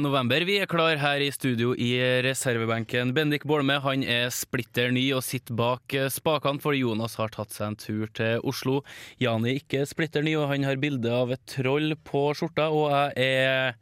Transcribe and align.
november. 0.00 0.42
Vi 0.44 0.56
er 0.58 0.66
klar 0.66 0.96
her 0.96 1.20
i 1.20 1.30
studio 1.30 1.74
i 1.74 1.94
reservebenken. 2.24 3.12
Bendik 3.14 3.44
Bolme 3.44 3.78
han 3.84 4.02
er 4.02 4.30
splitter 4.34 4.90
ny 4.90 5.04
og 5.14 5.22
sitter 5.22 5.54
bak 5.54 5.94
spakene, 6.10 6.60
for 6.62 6.74
Jonas 6.74 7.14
har 7.20 7.30
tatt 7.34 7.52
seg 7.52 7.66
en 7.68 7.76
tur 7.76 8.10
til 8.14 8.40
Oslo. 8.42 8.82
Jani 9.22 9.52
er 9.52 9.60
ikke 9.60 9.86
splitter 9.86 10.22
ny, 10.22 10.34
og 10.40 10.48
han 10.50 10.64
har 10.64 10.80
bilde 10.82 11.12
av 11.12 11.30
et 11.34 11.44
troll 11.46 11.94
på 12.02 12.24
skjorta. 12.34 12.70
Og 12.74 12.90
jeg 13.14 13.46
er 13.46 13.74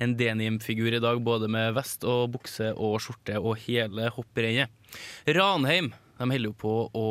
en 0.00 0.16
denim-figur 0.18 0.96
i 0.96 1.02
dag, 1.02 1.20
både 1.22 1.50
med 1.52 1.74
vest 1.76 2.04
og 2.04 2.32
bukse 2.34 2.72
og 2.74 3.00
skjorte 3.04 3.38
og 3.38 3.58
hele 3.66 4.10
hopprennet. 4.16 4.72
Ranheim 5.28 5.92
de 6.20 6.26
holder 6.28 6.50
jo 6.50 6.56
på 6.60 6.74
å 6.92 7.06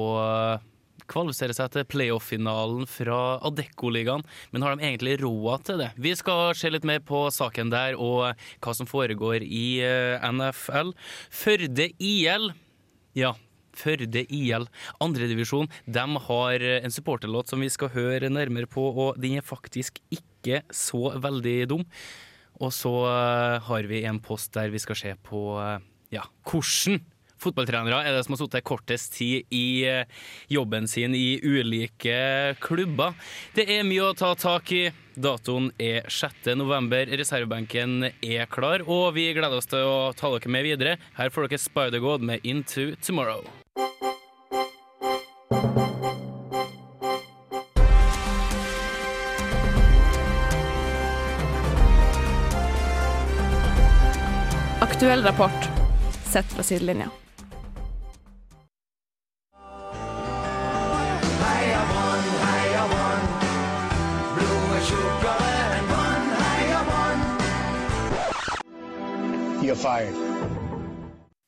kvalifisere 1.09 1.55
seg 1.57 1.73
til 1.73 1.87
playoff-finalen 1.89 2.87
fra 2.89 3.39
Adeccoligaen. 3.49 4.23
men 4.51 4.61
har 4.61 4.75
de 4.75 4.85
egentlig 4.85 5.19
råd 5.23 5.65
til 5.65 5.83
det? 5.83 5.91
Vi 5.97 6.15
skal 6.15 6.55
se 6.55 6.69
litt 6.69 6.87
mer 6.87 6.99
på 6.99 7.27
saken 7.33 7.71
der 7.73 7.97
og 7.97 8.35
hva 8.61 8.73
som 8.75 8.89
foregår 8.89 9.43
i 9.43 9.81
eh, 9.85 10.29
NFL. 10.29 10.93
Førde 11.29 11.91
IL, 11.99 12.51
ja. 13.17 13.35
Førde 13.79 14.25
IL, 14.33 14.65
andredivisjon, 14.99 15.69
de 15.85 16.05
har 16.25 16.63
en 16.81 16.91
supporterlåt 16.91 17.47
som 17.47 17.61
vi 17.63 17.69
skal 17.71 17.93
høre 17.93 18.27
nærmere 18.27 18.67
på, 18.67 18.81
og 18.91 19.21
den 19.21 19.37
er 19.39 19.45
faktisk 19.45 20.01
ikke 20.11 20.63
så 20.73 21.13
veldig 21.21 21.69
dum. 21.69 21.85
Og 22.59 22.73
så 22.75 22.91
eh, 23.07 23.61
har 23.69 23.87
vi 23.87 24.03
en 24.07 24.19
post 24.23 24.51
der 24.57 24.71
vi 24.73 24.81
skal 24.83 24.99
se 24.99 25.13
på 25.23 25.43
eh, 25.63 25.79
ja, 26.15 26.25
hvordan 26.49 26.99
fotballtrenere 27.43 28.01
er 28.03 28.15
det 28.15 28.23
som 28.25 28.35
har 28.35 28.41
sittet 28.43 28.67
kortest 28.67 29.15
tid 29.17 29.47
i 29.55 29.83
eh, 29.87 30.07
jobben 30.51 30.87
sin 30.87 31.15
i 31.15 31.39
ulike 31.43 32.55
klubber. 32.63 33.15
Det 33.55 33.67
er 33.71 33.87
mye 33.87 34.09
å 34.09 34.17
ta 34.17 34.33
tak 34.39 34.73
i. 34.75 34.89
Datoen 35.19 35.71
er 35.83 36.05
6. 36.07 36.53
november. 36.55 37.09
Reservebenken 37.19 38.05
er 38.07 38.45
klar, 38.51 38.85
og 38.87 39.15
vi 39.17 39.27
gleder 39.35 39.59
oss 39.59 39.67
til 39.67 39.83
å 39.83 40.11
ta 40.15 40.31
dere 40.31 40.51
med 40.51 40.67
videre. 40.67 40.99
Her 41.17 41.33
får 41.33 41.49
dere 41.49 41.63
Spider-God 41.65 42.23
med 42.23 42.45
Into 42.47 42.93
Tomorrow. 43.03 43.43
Aktuell 54.79 55.23
rapport 55.23 55.69
sett 56.29 56.45
fra 56.45 56.63
sidelinja. 56.63 57.09
You're 69.61 69.75
fired. 69.75 70.15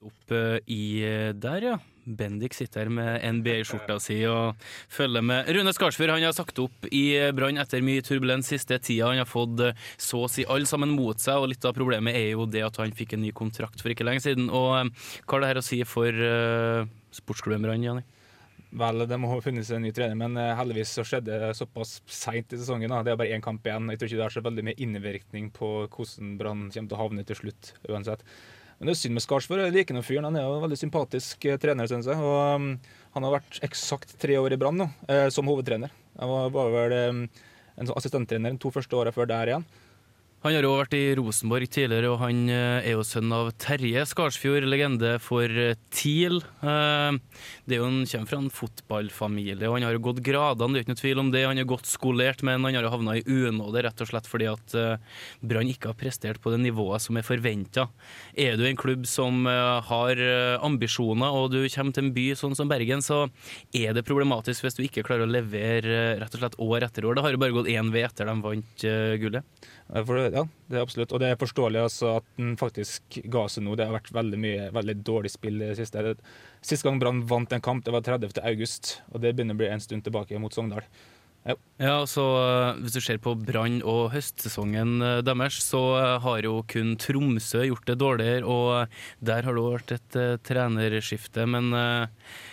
Opp 0.04 0.32
eh, 0.36 0.58
i 0.68 0.84
eh, 1.06 1.32
der, 1.32 1.64
ja. 1.64 1.78
Bendik 2.04 2.56
sitter 2.58 2.84
her 2.84 2.92
med 2.92 3.24
NBA-skjorta 3.38 3.96
si 4.02 4.18
og 4.28 4.58
følger 4.92 5.24
med. 5.24 5.48
Rune 5.56 5.72
Skarsfjord 5.72 6.16
han 6.16 6.26
har 6.26 6.34
sagt 6.36 6.60
opp 6.60 6.90
i 6.92 7.04
Brann 7.38 7.62
etter 7.62 7.84
mye 7.86 8.04
turbulens 8.04 8.50
siste 8.52 8.80
tida. 8.84 9.14
Han 9.14 9.22
har 9.22 9.30
fått 9.30 9.64
eh, 9.64 9.78
så 9.96 10.26
å 10.26 10.32
si 10.32 10.44
alle 10.44 10.68
sammen 10.68 10.92
mot 10.98 11.24
seg, 11.24 11.40
og 11.40 11.54
litt 11.54 11.68
av 11.68 11.78
problemet 11.78 12.18
er 12.20 12.34
jo 12.34 12.50
det 12.50 12.66
at 12.68 12.82
han 12.82 12.92
fikk 12.98 13.16
en 13.16 13.24
ny 13.24 13.32
kontrakt 13.38 13.80
for 13.80 13.94
ikke 13.94 14.08
lenge 14.08 14.26
siden. 14.26 14.50
Og 14.52 14.74
eh, 14.82 15.12
hva 15.24 15.38
har 15.38 15.46
det 15.46 15.54
her 15.54 15.62
å 15.62 15.68
si 15.70 15.80
for 15.88 16.26
sportsklubben 17.16 17.64
Brann, 17.64 17.88
Janni? 17.88 18.04
Vel, 18.72 19.04
det 19.04 19.18
må 19.20 19.28
ha 19.28 19.42
funnet 19.44 19.68
en 19.76 19.84
ny 19.84 19.90
trener, 19.92 20.16
men 20.16 20.38
eh, 20.40 20.54
heldigvis 20.56 20.94
så 20.96 21.04
skjedde 21.04 21.40
det 21.42 21.52
såpass 21.60 21.98
seint 22.08 22.54
i 22.56 22.60
sesongen. 22.60 22.94
Da. 22.94 23.02
Det 23.04 23.12
er 23.12 23.20
bare 23.20 23.36
én 23.36 23.44
kamp 23.44 23.66
igjen. 23.68 23.90
Jeg 23.92 24.00
tror 24.00 24.08
ikke 24.08 24.20
det 24.22 24.26
har 24.30 24.36
så 24.38 24.44
veldig 24.46 24.64
mye 24.70 24.80
innvirkning 24.86 25.50
på 25.56 25.72
hvordan 25.92 26.38
Brann 26.40 26.64
kommer 26.72 26.94
til 26.94 26.96
å 26.96 27.02
havne 27.02 27.26
til 27.28 27.40
slutt, 27.42 27.74
uansett. 27.92 28.24
Men 28.80 28.88
det 28.88 28.96
er 28.96 29.02
synd 29.02 29.18
med 29.18 29.26
Skarsvåg. 29.26 29.60
Jeg 29.66 29.76
liker 29.76 29.98
nå 29.98 30.06
fyren. 30.08 30.30
Han 30.30 30.40
er 30.40 30.48
jo 30.48 30.56
en 30.56 30.64
veldig 30.64 30.80
sympatisk 30.80 31.50
eh, 31.52 31.60
trener, 31.62 31.92
syns 31.92 32.08
jeg. 32.08 32.16
Og 32.16 32.64
um, 32.64 32.70
han 33.18 33.28
har 33.28 33.36
vært 33.36 33.60
eksakt 33.68 34.16
tre 34.24 34.40
år 34.40 34.56
i 34.56 34.62
Brann 34.62 34.80
nå, 34.80 34.88
eh, 35.12 35.28
som 35.36 35.52
hovedtrener. 35.52 35.92
Han 36.22 36.32
var, 36.56 36.72
vel 36.72 36.96
en 37.02 37.28
sånn 37.88 37.98
assistenttrener 37.98 38.56
de 38.56 38.62
to 38.64 38.72
første 38.72 38.96
åra 38.96 39.12
før 39.16 39.28
der 39.32 39.52
igjen. 39.52 39.68
Han 40.42 40.56
har 40.56 40.66
jo 40.66 40.72
vært 40.74 40.96
i 40.98 41.14
Rosenborg 41.20 41.70
tidligere, 41.70 42.10
og 42.10 42.24
han 42.24 42.48
eh, 42.50 42.88
er 42.90 42.96
jo 42.96 43.04
sønn 43.06 43.30
av 43.30 43.52
Terje 43.62 44.02
Skarsfjord, 44.10 44.66
legende 44.66 45.12
for 45.22 45.46
eh, 45.46 45.76
TIL. 45.94 46.40
Eh, 46.66 47.18
det 47.70 47.76
er 47.76 47.84
jo 47.84 47.86
Han 47.86 48.00
kommer 48.10 48.32
fra 48.32 48.40
en 48.40 48.48
fotballfamilie, 48.50 49.70
og 49.70 49.76
han 49.78 49.86
har 49.86 49.94
jo 49.94 50.02
gått 50.08 50.24
gradene, 50.26 50.74
det 50.74 50.80
er 50.80 50.86
ikke 50.88 50.94
noe 50.96 51.02
tvil 51.04 51.22
om 51.22 51.30
det. 51.30 51.44
Han 51.46 51.62
er 51.62 51.68
godt 51.70 51.86
skolert, 51.86 52.42
men 52.42 52.66
han 52.66 52.74
har 52.74 52.88
jo 52.88 52.94
havna 52.96 53.20
i 53.20 53.22
unåde 53.22 53.84
rett 53.86 54.02
og 54.02 54.10
slett 54.10 54.30
fordi 54.32 54.48
at 54.50 54.74
Brann 55.46 55.70
ikke 55.70 55.92
har 55.92 56.00
prestert 56.00 56.42
på 56.42 56.56
det 56.56 56.64
nivået 56.64 57.06
som 57.06 57.20
er 57.22 57.28
forventa. 57.28 57.86
Er 58.34 58.58
du 58.58 58.66
en 58.66 58.80
klubb 58.80 59.06
som 59.10 59.46
har 59.46 60.24
ambisjoner, 60.66 61.38
og 61.38 61.54
du 61.54 61.60
kommer 61.70 61.94
til 61.94 62.08
en 62.08 62.14
by 62.18 62.26
sånn 62.40 62.58
som 62.58 62.72
Bergen, 62.72 63.06
så 63.06 63.28
er 63.78 63.94
det 63.94 64.08
problematisk 64.10 64.66
hvis 64.66 64.80
du 64.80 64.82
ikke 64.88 65.06
klarer 65.06 65.28
å 65.28 65.36
levere 65.38 66.18
rett 66.24 66.34
og 66.34 66.42
slett 66.42 66.58
år 66.66 66.88
etter 66.90 67.06
år. 67.06 67.20
Det 67.20 67.28
har 67.28 67.38
jo 67.38 67.44
bare 67.46 67.58
gått 67.60 67.70
én 67.70 67.94
ved 67.94 68.10
etter 68.10 68.32
de 68.32 68.38
vant 68.42 68.90
gullet. 69.22 69.62
For, 69.92 70.22
ja, 70.24 70.46
det 70.72 70.78
er 70.78 70.86
absolutt. 70.86 71.12
Og 71.12 71.20
det 71.20 71.32
er 71.32 71.40
forståelig 71.40 71.82
altså, 71.84 72.18
at 72.22 72.28
den 72.40 72.54
faktisk 72.60 73.18
ga 73.32 73.46
seg 73.52 73.66
nå. 73.66 73.76
Det 73.76 73.90
har 73.90 73.98
vært 73.98 74.14
veldig 74.16 74.40
mye 74.40 74.70
veldig 74.76 74.96
dårlig 75.04 75.34
spill 75.34 75.60
det 75.60 75.74
siste. 75.80 76.14
Sist 76.64 76.88
gang 76.88 77.02
Brann 77.02 77.26
vant 77.28 77.52
en 77.52 77.64
kamp, 77.64 77.84
det 77.84 77.96
var 77.96 78.06
30. 78.06 78.40
august, 78.48 79.02
og 79.12 79.24
det 79.24 79.34
begynner 79.36 79.58
å 79.58 79.62
bli 79.64 79.72
en 79.72 79.84
stund 79.84 80.06
tilbake 80.08 80.40
mot 80.40 80.56
Sogndal. 80.56 80.88
Ja. 81.42 81.56
ja, 81.82 81.94
så 82.06 82.24
eh, 82.38 82.82
Hvis 82.84 82.94
du 82.94 83.02
ser 83.02 83.18
på 83.22 83.34
Brann 83.34 83.80
og 83.82 84.12
høstsesongen 84.14 85.02
eh, 85.02 85.22
deres, 85.26 85.58
så 85.66 85.82
eh, 85.98 86.18
har 86.22 86.46
jo 86.46 86.60
kun 86.70 86.94
Tromsø 87.02 87.66
gjort 87.66 87.88
det 87.90 87.98
dårligere, 87.98 88.46
og 88.46 89.26
der 89.26 89.48
har 89.48 89.58
det 89.58 89.66
vært 89.66 89.96
et 89.98 90.20
trenerskifte. 90.46 91.48
Men 91.50 91.74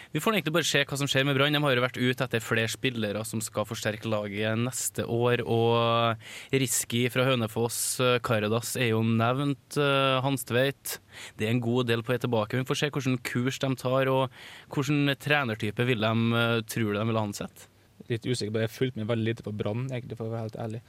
vi 0.09 0.21
får 0.25 0.39
egentlig 0.39 0.55
bare 0.55 0.65
se 0.65 0.81
hva 0.89 0.97
som 0.97 1.09
skjer 1.11 1.27
med 1.29 1.37
Brann. 1.37 1.53
De 1.53 1.61
har 1.61 1.75
jo 1.77 1.85
vært 1.85 1.99
ute 2.01 2.25
etter 2.25 2.41
flere 2.41 2.71
spillere 2.73 3.21
som 3.29 3.43
skal 3.45 3.67
forsterke 3.69 4.09
laget 4.09 4.57
neste 4.57 5.05
år. 5.05 5.43
Og 5.45 6.55
Riski 6.55 7.03
fra 7.13 7.27
Hønefoss, 7.29 7.99
Karadas 8.25 8.73
er 8.81 8.95
jo 8.95 9.03
nevnt. 9.05 9.77
Hanstveit. 10.25 10.97
Det 11.37 11.49
er 11.49 11.53
en 11.53 11.61
god 11.65 11.91
del 11.91 12.05
på 12.05 12.15
vei 12.15 12.21
tilbake. 12.23 12.57
Vi 12.57 12.69
får 12.69 12.81
se 12.81 12.89
hvilken 12.95 13.19
kurs 13.21 13.61
de 13.61 13.71
tar, 13.83 14.09
og 14.09 14.33
hvilken 14.73 15.13
trenertype 15.21 15.85
vil 15.91 16.07
de, 16.07 16.47
tror 16.73 16.97
de 16.97 17.05
vil 17.11 17.21
ansette. 17.21 17.69
Litt 18.09 18.25
usikker 18.25 18.55
det. 18.55 18.65
Jeg 18.69 18.77
fulgte 18.79 19.03
med 19.03 19.11
veldig 19.11 19.29
lite 19.29 19.45
på 19.45 19.53
Brann, 19.61 19.91
egentlig, 19.93 20.17
for 20.17 20.31
å 20.31 20.33
være 20.33 20.47
helt 20.47 20.63
ærlig. 20.65 20.81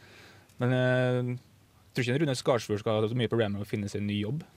Men 0.64 0.78
jeg 0.78 1.36
tror 1.92 2.06
ikke 2.06 2.24
Rune 2.24 2.40
Skarsfjord 2.40 2.82
skal 2.86 3.02
ha 3.02 3.12
så 3.12 3.20
mye 3.20 3.32
problemer 3.32 3.60
med 3.60 3.68
å 3.68 3.70
finne 3.70 3.92
seg 3.92 4.00
en 4.00 4.10
ny 4.14 4.22
jobb. 4.22 4.48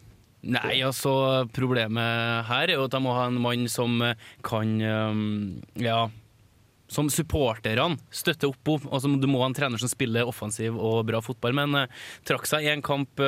Nei, 0.43 0.81
altså 0.83 1.13
problemet 1.55 2.49
her 2.49 2.67
er 2.67 2.75
jo 2.75 2.89
at 2.89 2.95
de 2.95 3.01
må 3.05 3.13
ha 3.15 3.29
en 3.29 3.39
mann 3.39 3.69
som 3.71 4.01
kan 4.43 4.73
ja, 5.79 6.01
som 6.91 7.11
supporterne 7.15 8.01
støtter 8.11 8.51
opp 8.51 8.73
om. 8.75 8.89
Altså, 8.91 9.13
du 9.23 9.29
må 9.31 9.45
ha 9.45 9.49
en 9.51 9.55
trener 9.55 9.79
som 9.79 9.91
spiller 9.91 10.27
offensiv 10.27 10.75
og 10.75 11.07
bra 11.07 11.23
fotball, 11.23 11.55
men 11.57 11.79
uh, 11.85 12.03
trakk 12.27 12.51
seg 12.51 12.67
i 12.67 12.73
en 12.75 12.83
kamp 12.83 13.23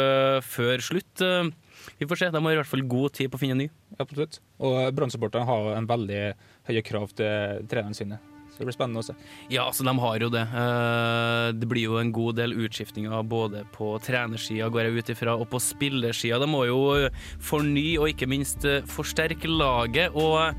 før 0.44 0.82
slutt. 0.82 1.22
Vi 2.00 2.10
får 2.10 2.24
se. 2.24 2.34
De 2.34 2.42
har 2.44 2.58
i 2.58 2.60
hvert 2.60 2.72
fall 2.74 2.86
god 2.90 3.14
tid 3.20 3.30
på 3.30 3.38
å 3.38 3.44
finne 3.44 3.56
en 3.60 3.64
ny. 3.64 3.70
Ja, 3.94 4.02
Absolutt. 4.04 4.42
Og 4.58 4.78
Brann-supporterne 4.98 5.46
har 5.48 5.74
en 5.78 5.90
veldig 5.90 6.22
høye 6.70 6.86
krav 6.86 7.14
til 7.14 7.68
trenerne 7.70 7.98
sine. 7.98 8.20
Så 8.54 8.62
det 8.62 8.68
blir 8.68 8.76
spennende 8.76 9.02
å 9.02 9.06
se. 9.08 9.16
Ja, 9.50 9.64
altså 9.66 9.82
de 9.82 9.90
har 9.98 10.22
jo 10.22 10.30
det. 10.30 10.44
Det 11.58 11.68
blir 11.70 11.88
jo 11.88 11.98
en 11.98 12.14
god 12.14 12.38
del 12.38 12.54
utskiftninger 12.54 13.26
både 13.26 13.64
på 13.74 13.96
trenersida, 14.04 14.70
går 14.70 14.86
jeg 14.86 15.02
ut 15.02 15.12
ifra, 15.16 15.34
og 15.34 15.50
på 15.50 15.58
spillersida. 15.58 16.38
De 16.38 16.46
må 16.46 16.62
jo 16.70 16.80
fornye 17.42 17.98
og 17.98 18.14
ikke 18.14 18.30
minst 18.30 18.62
forsterke 18.94 19.50
laget. 19.50 20.14
og 20.14 20.54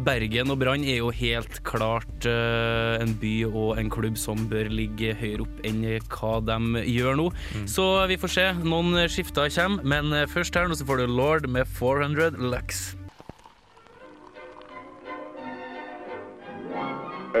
Bergen 0.00 0.48
og 0.48 0.56
Brann 0.62 0.80
er 0.88 1.02
jo 1.02 1.10
helt 1.12 1.58
klart 1.66 2.24
en 2.24 3.10
by 3.20 3.34
og 3.50 3.74
en 3.82 3.90
klubb 3.92 4.16
som 4.16 4.46
bør 4.48 4.70
ligge 4.72 5.12
høyere 5.20 5.44
opp 5.44 5.60
enn 5.68 5.82
hva 6.08 6.32
de 6.46 6.84
gjør 6.88 7.18
nå. 7.20 7.26
Mm. 7.58 7.66
Så 7.68 7.84
vi 8.08 8.16
får 8.22 8.32
se. 8.38 8.46
Noen 8.64 8.96
skifter 9.12 9.52
kommer, 9.52 9.84
men 9.84 10.14
først 10.32 10.56
her 10.56 10.70
nå 10.70 10.78
så 10.78 10.88
får 10.88 11.02
du 11.02 11.18
Lord 11.18 11.50
med 11.52 11.68
400 11.76 12.40
Lux. 12.40 12.94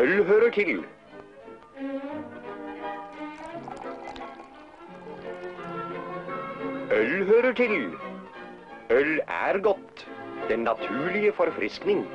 Øl 0.00 0.24
hører 0.24 0.50
til. 0.50 0.84
Øl 6.92 7.24
hører 7.26 7.52
til. 7.52 7.92
Øl 8.90 9.20
er 9.28 9.62
godt. 9.62 10.08
Den 10.48 10.58
naturlige 10.58 11.32
forfriskning. 11.32 12.06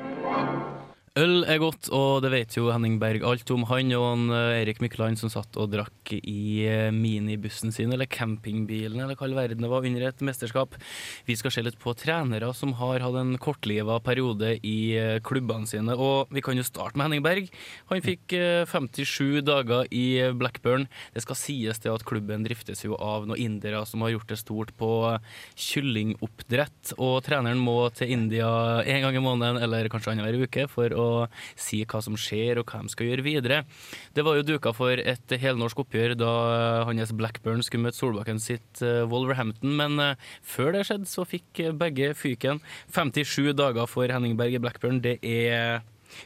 Øl 1.15 1.45
er 1.47 1.61
godt, 1.61 1.87
og 1.95 2.25
det 2.25 2.29
vet 2.33 2.55
jo 2.57 2.65
Henning 2.73 2.97
Berg 2.99 3.23
alt 3.23 3.47
om. 3.55 3.61
Han 3.69 3.93
og 3.95 4.01
han, 4.03 4.23
eh, 4.35 4.57
Erik 4.65 4.81
Mykland 4.83 5.15
som 5.15 5.29
satt 5.31 5.55
og 5.55 5.69
drakk 5.71 6.11
i 6.11 6.65
eh, 6.67 6.89
minibussen 6.91 7.71
sin, 7.71 7.93
eller 7.95 8.09
campingbilen, 8.11 8.99
eller 8.99 9.15
hva 9.15 9.23
all 9.23 9.37
verden 9.37 9.63
det 9.63 9.69
var, 9.71 9.87
under 9.87 10.03
et 10.09 10.19
mesterskap. 10.27 10.75
Vi 11.23 11.37
skal 11.39 11.53
se 11.55 11.63
litt 11.63 11.77
på 11.79 11.93
trenere 11.95 12.49
som 12.51 12.73
har 12.81 12.99
hatt 12.99 13.15
en 13.15 13.37
kortliva 13.39 13.95
periode 14.03 14.57
i 14.59 14.75
eh, 14.99 15.21
klubbene 15.23 15.63
sine. 15.71 15.95
Og 15.95 16.27
vi 16.35 16.43
kan 16.43 16.59
jo 16.59 16.67
starte 16.67 16.99
med 16.99 17.07
Henning 17.07 17.23
Berg. 17.23 17.47
Han 17.93 18.03
fikk 18.03 18.35
eh, 18.35 18.67
57 18.67 19.39
dager 19.47 19.87
i 19.95 20.19
Blackburn. 20.35 20.89
Det 21.15 21.23
skal 21.23 21.39
sies 21.39 21.79
til 21.79 21.95
at 21.95 22.03
klubben 22.03 22.43
driftes 22.43 22.83
jo 22.83 22.99
av 22.99 23.23
noen 23.23 23.39
indere 23.39 23.85
som 23.87 24.03
har 24.03 24.17
gjort 24.17 24.35
det 24.35 24.41
stort 24.43 24.75
på 24.75 24.91
kyllingoppdrett, 25.55 26.97
og 26.99 27.21
treneren 27.23 27.63
må 27.63 27.79
til 27.95 28.11
India 28.19 28.51
en 28.83 29.07
gang 29.07 29.15
i 29.15 29.23
måneden, 29.23 29.63
eller 29.63 29.87
kanskje 29.87 30.11
annenhver 30.11 30.43
uke, 30.43 30.67
for 30.75 30.91
å 30.91 31.04
si 31.59 31.81
hva 31.85 32.01
som 32.03 32.17
skjer 32.19 32.61
og 32.61 32.69
hva 32.69 32.83
de 32.83 32.93
skal 32.93 33.09
gjøre 33.09 33.25
videre. 33.25 33.61
Det 34.15 34.25
var 34.25 34.39
jo 34.39 34.47
duka 34.47 34.73
for 34.75 34.99
et 34.99 35.35
helnorsk 35.41 35.83
oppgjør 35.85 36.15
da 36.19 36.33
hans 36.89 37.13
Blackburn 37.15 37.63
skulle 37.65 37.87
møte 37.87 37.99
Solbakken 37.99 38.41
sitt 38.41 38.83
eh, 38.85 39.03
Wolverhampton, 39.09 39.75
men 39.79 39.99
eh, 40.01 40.29
før 40.45 40.75
det 40.75 40.85
skjedde, 40.89 41.09
så 41.09 41.25
fikk 41.27 41.63
begge 41.79 42.13
fyken. 42.17 42.61
57 42.93 43.53
dager 43.57 43.89
for 43.89 44.11
Henning 44.11 44.37
Berg 44.39 44.57
i 44.57 44.63
Blackburn, 44.63 45.01
det 45.03 45.19
er 45.23 45.83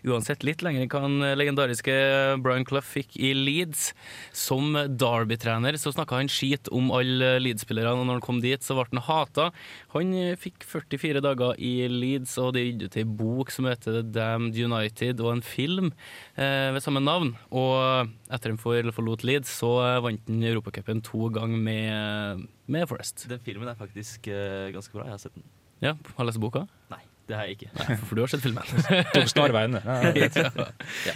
uansett 0.08 0.44
litt 0.48 0.64
lenger 0.66 0.86
enn 0.86 0.92
hva 0.92 1.02
den 1.06 1.38
legendariske 1.40 1.96
Brian 2.44 2.66
Clough 2.68 2.86
fikk 2.86 3.18
i 3.20 3.34
Leeds. 3.38 3.90
Som 4.36 4.74
Derby-trener 4.74 5.78
så 5.80 5.94
snakka 5.96 6.20
han 6.20 6.32
skit 6.32 6.70
om 6.76 6.92
alle 6.96 7.36
Leeds-spillerne, 7.44 7.96
og 7.98 8.08
når 8.08 8.20
han 8.20 8.26
kom 8.26 8.42
dit, 8.44 8.64
så 8.66 8.78
ble 8.78 8.88
han 8.92 9.04
hata. 9.08 9.50
Han 9.96 10.14
fikk 10.40 10.66
44 10.68 11.24
dager 11.26 11.60
i 11.60 11.74
Leeds, 11.92 12.38
og 12.42 12.54
det 12.56 12.66
gikk 12.66 12.88
ut 12.88 13.00
ei 13.02 13.06
bok 13.24 13.54
som 13.54 13.70
heter 13.70 14.00
The 14.00 14.06
Damned 14.16 14.58
United, 14.60 15.22
og 15.24 15.38
en 15.38 15.46
film 15.46 15.92
eh, 16.36 16.70
ved 16.76 16.84
samme 16.86 17.04
navn. 17.04 17.36
Og 17.52 18.10
etter 18.30 18.54
han 18.54 18.62
forlot 18.62 19.26
Leeds, 19.28 19.52
så 19.62 19.74
vant 20.06 20.28
han 20.30 20.44
Europacupen 20.50 21.04
to 21.06 21.30
ganger 21.34 21.62
med, 21.70 22.48
med 22.70 22.90
Forest. 22.90 23.28
Den 23.32 23.42
filmen 23.46 23.70
er 23.72 23.80
faktisk 23.80 24.30
ganske 24.30 24.96
bra. 24.96 25.08
Jeg 25.10 25.18
har 25.18 25.24
sett 25.28 25.38
den. 25.38 25.48
Ja, 25.80 25.96
Har 26.16 26.26
du 26.26 26.28
lest 26.28 26.42
boka? 26.44 26.66
Nei. 26.92 27.02
Det 27.30 27.38
har 27.38 27.46
jeg 27.46 27.60
ikke. 27.60 27.72
Nei, 27.78 27.98
for 28.02 28.18
du 28.18 28.24
har 28.24 28.32
sett 28.32 28.42
filmen. 28.42 28.86
Tok 29.14 29.30
snarveiene. 29.30 29.82
ja. 29.86 30.70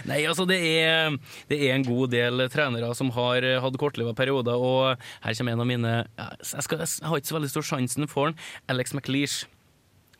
Nei, 0.06 0.20
altså 0.30 0.46
det 0.46 0.60
er, 0.62 1.16
det 1.50 1.58
er, 1.58 1.74
en 1.74 1.86
god 1.86 2.12
del 2.14 2.44
trenere 2.52 2.92
som 2.94 3.10
har 3.16 3.46
hatt 3.64 3.78
kortliva 3.82 4.14
perioder, 4.16 4.54
og 4.54 5.02
her 5.26 5.38
kommer 5.38 5.56
en 5.56 5.64
av 5.64 5.68
mine 5.68 5.94
Jeg, 6.04 6.62
skal, 6.68 6.84
jeg 6.84 7.10
har 7.10 7.18
ikke 7.18 7.32
så 7.32 7.38
veldig 7.40 7.50
stor 7.50 7.66
sjansen 7.74 8.10
for 8.10 8.30
han. 8.30 8.38
Alex 8.70 8.94
McLeish. 8.94 9.48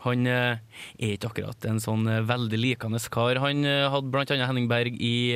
Han 0.05 0.29
er 0.29 0.61
ikke 1.01 1.31
akkurat 1.31 1.67
en 1.69 1.81
sånn 1.83 2.09
veldig 2.29 2.61
likende 2.61 3.01
kar. 3.13 3.41
Han 3.43 3.65
hadde 3.65 4.13
blant 4.13 4.33
annet 4.35 4.49
Henning 4.49 4.69
Berg 4.71 4.99
i 5.01 5.35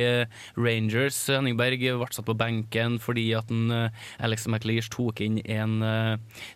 Rangers. 0.57 1.17
Henning 1.29 1.57
Berg 1.59 1.81
ble 1.81 2.09
satt 2.13 2.27
på 2.27 2.37
benken 2.37 2.99
fordi 3.01 3.27
at 3.37 3.49
en, 3.53 3.89
Alex 4.21 4.47
McLeish 4.49 4.91
tok 4.93 5.21
inn 5.25 5.39
en 5.45 5.79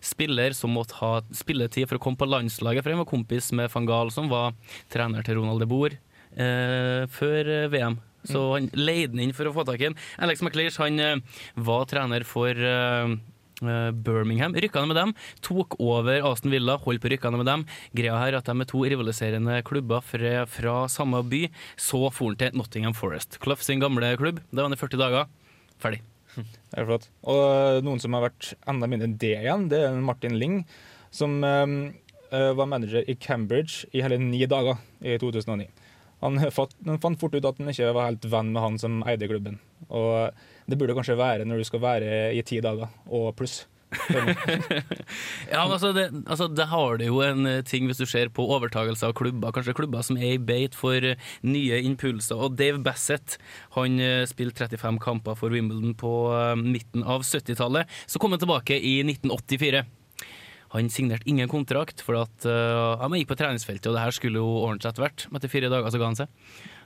spiller 0.04 0.54
som 0.56 0.74
måtte 0.74 0.98
ha 1.00 1.12
spilletid 1.34 1.88
for 1.88 1.98
å 1.98 2.02
komme 2.02 2.20
på 2.20 2.28
landslaget, 2.28 2.84
for 2.84 2.94
han 2.94 3.02
var 3.02 3.10
kompis 3.10 3.50
med 3.56 3.72
van 3.74 3.88
Gaal, 3.88 4.12
som 4.14 4.30
var 4.32 4.54
trener 4.92 5.24
til 5.26 5.40
Ronald 5.40 5.62
de 5.64 5.70
Boer 5.70 5.98
eh, 6.36 7.04
før 7.10 7.52
VM. 7.72 8.00
Så 8.24 8.40
han 8.54 8.70
leide 8.72 9.12
den 9.12 9.26
inn 9.26 9.36
for 9.36 9.48
å 9.48 9.52
få 9.52 9.66
tak 9.68 9.82
i 9.82 9.90
ham. 9.90 9.98
Alex 10.24 10.40
McLeish 10.40 10.80
han 10.80 11.00
var 11.60 11.88
trener 11.90 12.24
for 12.28 12.56
eh, 12.56 13.16
Birmingham. 13.60 14.54
Rykka 14.54 14.84
med 14.86 14.96
dem, 14.98 15.12
tok 15.44 15.76
over 15.82 16.24
Aston 16.30 16.52
Villa, 16.54 16.78
holdt 16.82 17.02
på 17.02 17.12
rykka 17.12 17.30
ned 17.30 17.42
med 17.42 17.50
dem. 17.50 17.66
Greia 17.94 18.16
her 18.18 18.38
at 18.38 18.48
de 18.48 18.56
er 18.60 18.70
to 18.70 18.82
rivaliserende 18.82 19.60
klubber 19.66 20.02
fra, 20.04 20.46
fra 20.50 20.74
samme 20.90 21.22
by. 21.28 21.46
Så 21.76 22.02
for 22.10 22.32
han 22.32 22.40
til 22.40 22.58
Nottingham 22.58 22.96
Forest. 22.96 23.38
Clough 23.42 23.62
sin 23.62 23.82
gamle 23.82 24.16
klubb. 24.20 24.42
Det 24.50 24.58
var 24.58 24.68
han 24.68 24.76
i 24.76 24.80
40 24.80 25.00
dager. 25.00 25.30
Ferdig. 25.82 26.02
Det 26.74 26.80
er 26.82 26.88
flott. 26.88 27.06
Og 27.30 27.84
noen 27.86 28.02
som 28.02 28.16
har 28.16 28.26
vært 28.26 28.54
enda 28.66 28.88
mindre 28.90 29.06
enn 29.06 29.18
det 29.22 29.36
igjen, 29.36 29.68
det 29.70 29.84
er 29.86 30.00
Martin 30.02 30.34
Ling, 30.40 30.64
som 31.14 31.36
øh, 31.46 32.54
var 32.58 32.66
manager 32.66 33.06
i 33.06 33.14
Cambridge 33.14 33.86
i 33.94 34.02
hele 34.02 34.18
ni 34.18 34.42
dager 34.50 34.80
i 34.98 35.14
2009. 35.22 35.68
Han 36.24 36.40
fant 36.50 37.20
fort 37.20 37.36
ut 37.36 37.44
at 37.44 37.60
han 37.60 37.70
ikke 37.70 37.92
var 37.94 38.08
helt 38.08 38.26
venn 38.32 38.50
med 38.54 38.64
han 38.64 38.80
som 38.80 39.02
eide 39.06 39.28
klubben. 39.30 39.60
Og 39.86 40.34
det 40.66 40.80
burde 40.80 40.96
kanskje 40.96 41.20
være 41.20 41.46
når 41.48 41.62
du 41.62 41.68
skal 41.68 41.82
være 41.84 42.18
i 42.34 42.42
ti 42.46 42.60
dager 42.64 42.90
og 43.06 43.32
pluss. 43.38 43.64
ja, 45.52 45.60
men 45.62 45.72
altså 45.76 45.92
det, 45.94 46.08
altså 46.26 46.48
det, 46.50 46.64
har 46.66 46.96
det 46.98 47.06
jo 47.06 47.20
en 47.22 47.46
ting 47.62 47.86
hvis 47.86 48.00
du 48.02 48.06
ser 48.10 48.32
på 48.34 48.46
overtagelse 48.56 49.06
av 49.06 49.14
klubber. 49.14 49.54
Kanskje 49.54 49.76
klubber 49.78 50.02
som 50.02 50.18
er 50.18 50.34
i 50.34 50.42
beit 50.42 50.74
for 50.74 50.98
nye 51.46 51.80
impulser. 51.86 52.40
Og 52.40 52.56
Dave 52.58 52.82
Bassett 52.82 53.38
han 53.76 54.00
spilte 54.30 54.66
35 54.66 54.98
kamper 55.04 55.38
for 55.38 55.54
Wimbledon 55.54 55.94
på 55.98 56.14
midten 56.58 57.06
av 57.06 57.22
70-tallet. 57.22 57.90
Så 58.10 58.18
kom 58.22 58.34
han 58.34 58.42
tilbake 58.42 58.80
i 58.80 58.98
1984. 59.06 59.84
Han 60.74 60.90
signerte 60.90 61.28
ingen 61.30 61.46
kontrakt, 61.50 62.02
for 62.02 62.18
at 62.24 62.46
uh, 62.50 62.98
han 62.98 63.14
gikk 63.14 63.28
på 63.30 63.38
treningsfeltet, 63.38 63.86
og 63.86 63.94
det 63.94 64.02
her 64.02 64.14
skulle 64.16 64.40
jo 64.42 64.64
ordne 64.64 64.82
seg 64.82 64.90
etter 64.90 65.04
hvert. 65.04 65.26
Etter 65.30 65.52
fire 65.52 65.70
dager 65.70 65.94
så 65.94 66.00
ga 66.00 66.08
han 66.10 66.18
seg. 66.18 66.32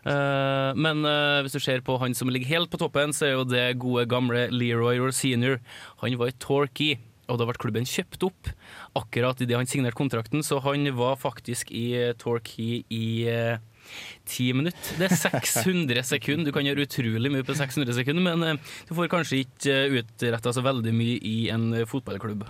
Uh, 0.08 0.72
men 0.78 1.04
uh, 1.04 1.42
hvis 1.44 1.56
du 1.56 1.60
ser 1.60 1.84
på 1.84 1.98
han 2.00 2.16
som 2.16 2.30
ligger 2.32 2.48
helt 2.54 2.72
på 2.72 2.80
toppen, 2.80 3.12
så 3.12 3.28
er 3.28 3.34
jo 3.36 3.44
det 3.48 3.66
gode, 3.82 4.06
gamle 4.08 4.46
Leroy 4.54 5.02
Senior. 5.12 5.60
Han 6.02 6.16
var 6.20 6.32
i 6.32 6.36
Torquay, 6.40 6.98
og 7.28 7.40
da 7.40 7.48
ble 7.48 7.58
klubben 7.60 7.88
kjøpt 7.88 8.24
opp 8.24 8.52
akkurat 8.96 9.42
idet 9.44 9.58
han 9.58 9.68
signerte 9.68 9.98
kontrakten, 9.98 10.40
så 10.44 10.62
han 10.64 10.88
var 10.96 11.20
faktisk 11.20 11.72
i 11.76 12.14
Torquay 12.20 12.82
i 12.88 13.04
ti 14.28 14.50
minutter. 14.56 14.98
Det 14.98 15.08
er 15.08 15.16
600 15.16 16.04
sekunder. 16.06 16.48
Du 16.48 16.54
kan 16.54 16.66
gjøre 16.66 16.86
utrolig 16.86 17.32
mye 17.32 17.46
på 17.46 17.56
600 17.56 17.96
sekunder, 17.96 18.24
men 18.24 18.58
uh, 18.58 18.74
du 18.88 18.94
får 18.96 19.10
kanskje 19.12 19.42
ikke 19.44 19.76
uh, 19.88 19.98
utretta 20.00 20.52
så 20.54 20.64
veldig 20.64 20.94
mye 20.96 21.18
i 21.24 21.36
en 21.54 21.70
uh, 21.74 21.84
fotballklubb. 21.88 22.46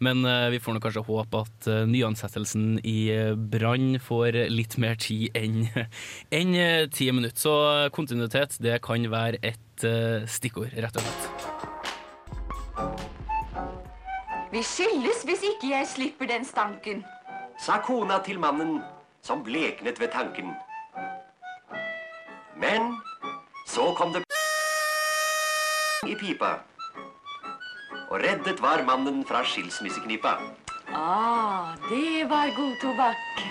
men 0.00 0.22
vi 0.52 0.58
får 0.62 0.74
nok 0.74 0.82
kanskje 0.84 1.02
håpe 1.06 1.40
at 1.44 1.68
nyansettelsen 1.88 2.80
i 2.86 3.10
Brann 3.52 3.98
får 4.02 4.38
litt 4.50 4.76
mer 4.82 4.96
tid 5.00 5.36
enn 5.36 5.68
en, 6.40 6.54
ti 6.90 7.10
minutter. 7.12 7.38
Så 7.40 7.54
kontinuitet, 7.94 8.58
det 8.60 8.80
kan 8.84 9.06
være 9.10 9.40
et 9.42 9.86
stikkord, 10.30 10.74
rett 10.76 11.00
og 11.00 11.06
slett. 11.06 11.60
Vi 14.50 14.62
skilles 14.66 15.22
hvis 15.28 15.44
ikke 15.52 15.70
jeg 15.70 15.86
slipper 15.86 16.30
den 16.30 16.46
stanken. 16.46 17.04
Sa 17.60 17.78
kona 17.84 18.18
til 18.24 18.40
mannen 18.42 18.80
som 19.22 19.44
bleknet 19.44 20.00
ved 20.00 20.12
tanken. 20.12 20.54
Men 22.60 22.96
så 23.68 23.92
kom 23.96 24.12
det 24.12 24.24
i 26.08 26.16
pipa. 26.16 26.58
Og 28.10 28.18
reddet 28.24 28.58
var 28.62 28.82
mannen 28.88 29.22
fra 29.28 29.44
skilsmisseknipa. 29.46 30.38
Ah, 30.90 31.76
det 31.86 32.26
var 32.30 32.50
god 32.56 32.76
tobakk. 32.82 33.46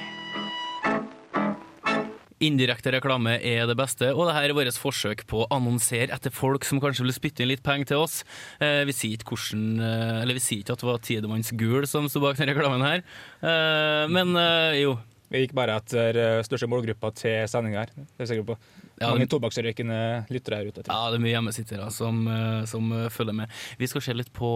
Indirekte 2.44 2.92
reklame 2.96 3.34
er 3.44 3.66
det 3.68 3.76
beste, 3.76 4.14
og 4.14 4.30
dette 4.30 4.42
er 4.48 4.54
vårt 4.56 4.78
forsøk 4.80 5.26
på 5.28 5.42
å 5.44 5.48
annonsere 5.52 6.14
etter 6.16 6.32
folk 6.32 6.64
som 6.68 6.80
kanskje 6.80 7.04
vil 7.04 7.16
spytte 7.16 7.44
inn 7.44 7.52
litt 7.52 7.64
penger 7.66 7.92
til 7.92 8.04
oss. 8.06 8.22
Eh, 8.64 8.86
vi 8.88 8.96
sier 8.96 9.18
ikke 9.18 9.36
hvordan, 9.36 9.66
eh, 9.84 10.22
eller 10.22 10.38
vi 10.40 10.44
sier 10.44 10.64
ikke 10.64 10.78
at 10.78 10.84
det 10.84 10.88
var 10.88 11.04
Tidemanns 11.04 11.52
Gul 11.60 11.88
som 11.88 12.08
sto 12.08 12.24
bak 12.24 12.40
denne 12.40 12.56
reklamen 12.56 12.86
her, 12.86 13.04
eh, 13.44 14.08
men 14.08 14.36
eh, 14.40 14.80
jo. 14.86 14.98
Vi 15.30 15.44
gikk 15.44 15.54
bare 15.58 15.78
etter 15.78 16.18
uh, 16.18 16.42
største 16.46 16.68
målgruppa 16.70 17.12
til 17.18 17.46
sendinga 17.50 17.84
her. 17.84 17.94
Det 17.94 18.26
er 18.26 18.30
sikker 18.32 18.48
på. 18.48 18.58
Ja, 18.98 19.12
Mange 19.12 19.30
tobakksrøykende 19.30 20.00
lyttere 20.34 20.60
her 20.60 20.70
ute. 20.72 20.86
Ja, 20.90 21.02
det 21.12 21.20
er 21.20 21.24
mye 21.24 21.36
hjemmesittere 21.36 21.90
som, 21.94 22.24
uh, 22.26 22.64
som 22.70 22.90
uh, 22.96 23.08
følger 23.14 23.38
med. 23.44 23.58
Vi 23.80 23.90
skal 23.90 24.06
se 24.06 24.16
litt 24.18 24.32
på 24.36 24.50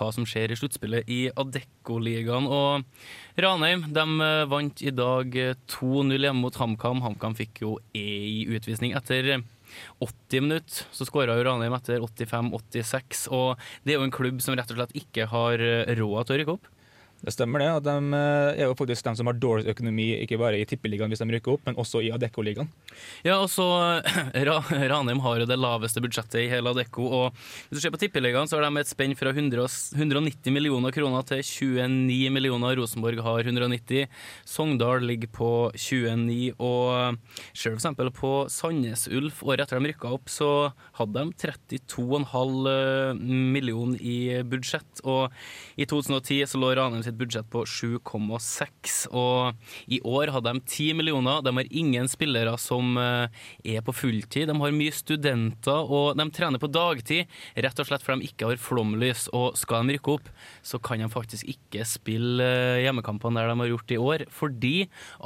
hva 0.00 0.06
som 0.14 0.24
skjer 0.26 0.52
i 0.52 0.56
sluttspillet 0.58 1.08
i 1.10 1.20
Adeccoligaen. 1.38 2.46
Og 2.50 3.38
Ranheim 3.42 3.86
de 3.94 4.04
vant 4.50 4.82
i 4.86 4.92
dag 4.94 5.38
2-0 5.70 6.14
hjemme 6.14 6.42
mot 6.42 6.58
HamKam. 6.58 7.02
HamKam 7.04 7.34
fikk 7.38 7.62
jo 7.64 7.76
ei 7.94 8.46
utvisning 8.50 8.94
etter 8.98 9.32
80 10.02 10.46
minutter. 10.46 10.86
Så 10.94 11.06
skåra 11.06 11.36
Ranheim 11.38 11.74
etter 11.78 12.02
85-86. 12.06 13.26
Og 13.34 13.58
det 13.84 13.94
er 13.94 14.00
jo 14.00 14.06
en 14.08 14.14
klubb 14.14 14.42
som 14.42 14.58
rett 14.58 14.70
og 14.72 14.78
slett 14.78 14.98
ikke 15.02 15.26
har 15.30 15.66
råd 15.98 16.30
til 16.30 16.38
å 16.38 16.40
rykke 16.42 16.58
opp. 16.58 16.70
Det 17.20 17.34
stemmer 17.34 17.60
det. 17.60 17.68
og 17.76 17.84
De 17.84 17.96
er 18.16 18.64
jo 18.64 18.76
faktisk 18.78 19.04
de 19.04 19.14
som 19.18 19.28
har 19.28 19.36
dårligst 19.36 19.68
økonomi, 19.74 20.08
ikke 20.24 20.38
bare 20.40 20.60
i 20.60 20.66
Tippeligaen 20.68 21.12
hvis 21.12 21.20
de 21.20 21.28
rykker 21.34 21.54
opp, 21.56 21.66
men 21.68 21.76
også 21.80 22.00
i 22.04 22.10
Adecco-ligaen. 22.14 22.70
Ja, 23.26 23.36
og 23.42 23.50
så 23.52 23.66
Ranheim 24.92 25.20
har 25.24 25.42
jo 25.42 25.48
det 25.48 25.58
laveste 25.60 26.02
budsjettet 26.02 26.44
i 26.44 26.48
hele 26.52 26.72
Adecco. 26.72 27.04
og 27.04 27.36
Hvis 27.68 27.78
du 27.78 27.82
ser 27.84 27.94
på 27.94 28.00
Tippeligaen, 28.00 28.48
så 28.48 28.56
har 28.58 28.66
de 28.66 28.80
et 28.80 28.90
spenn 28.90 29.16
fra 29.18 29.34
100, 29.34 29.66
190 29.98 30.54
millioner 30.54 30.94
kroner 30.96 31.26
til 31.28 31.44
29 31.44 32.32
millioner. 32.32 32.78
Rosenborg 32.80 33.20
har 33.26 33.44
190. 33.44 34.08
Sogndal 34.48 35.04
ligger 35.04 35.32
på 35.36 35.50
29. 35.76 36.54
Og 36.56 37.18
ser 37.52 37.76
f.eks. 37.76 37.90
på 38.16 38.32
Sandnes 38.52 39.06
Ulf, 39.12 39.42
året 39.44 39.66
etter 39.66 39.80
de 39.80 39.92
rykka 39.92 40.14
opp, 40.16 40.32
så 40.32 40.50
hadde 40.98 41.26
de 41.26 41.36
32,5 41.44 43.20
millioner 43.20 44.00
i 44.00 44.40
budsjett. 44.46 45.04
Og 45.04 45.30
i 45.80 45.86
2010 45.88 46.46
så 46.50 46.60
lå 46.60 46.72
Ranheim 46.76 47.04
sitt 47.10 47.18
budsjett 47.20 47.48
på 47.50 47.64
7,6. 47.66 49.08
Og 49.10 49.90
i 49.90 50.00
år 50.06 50.32
hadde 50.34 50.54
de 50.54 50.62
10 50.62 50.94
millioner. 50.98 51.42
De 51.44 51.52
har 51.56 51.70
ingen 51.70 52.08
spillere 52.10 52.56
som 52.60 52.96
eh, 53.00 53.28
er 53.64 53.84
på 53.84 53.94
fulltid. 53.94 54.48
De 54.50 54.56
har 54.56 54.76
mye 54.76 54.94
studenter, 54.94 55.90
og 55.90 56.18
de 56.18 56.28
trener 56.34 56.62
på 56.62 56.70
dagtid, 56.70 57.30
rett 57.56 57.82
og 57.82 57.88
slett 57.88 58.04
fordi 58.06 58.22
de 58.24 58.32
ikke 58.32 58.52
har 58.52 58.62
flomlys. 58.62 59.28
Og 59.36 59.58
skal 59.58 59.86
de 59.86 59.98
rykke 59.98 60.16
opp, 60.18 60.30
så 60.62 60.80
kan 60.82 61.02
de 61.02 61.10
faktisk 61.12 61.48
ikke 61.50 61.86
spille 61.88 62.46
eh, 62.46 62.82
hjemmekampene 62.86 63.40
der 63.40 63.52
de 63.52 63.58
har 63.64 63.72
gjort 63.74 63.94
i 63.94 64.00
år, 64.00 64.26
fordi 64.34 64.76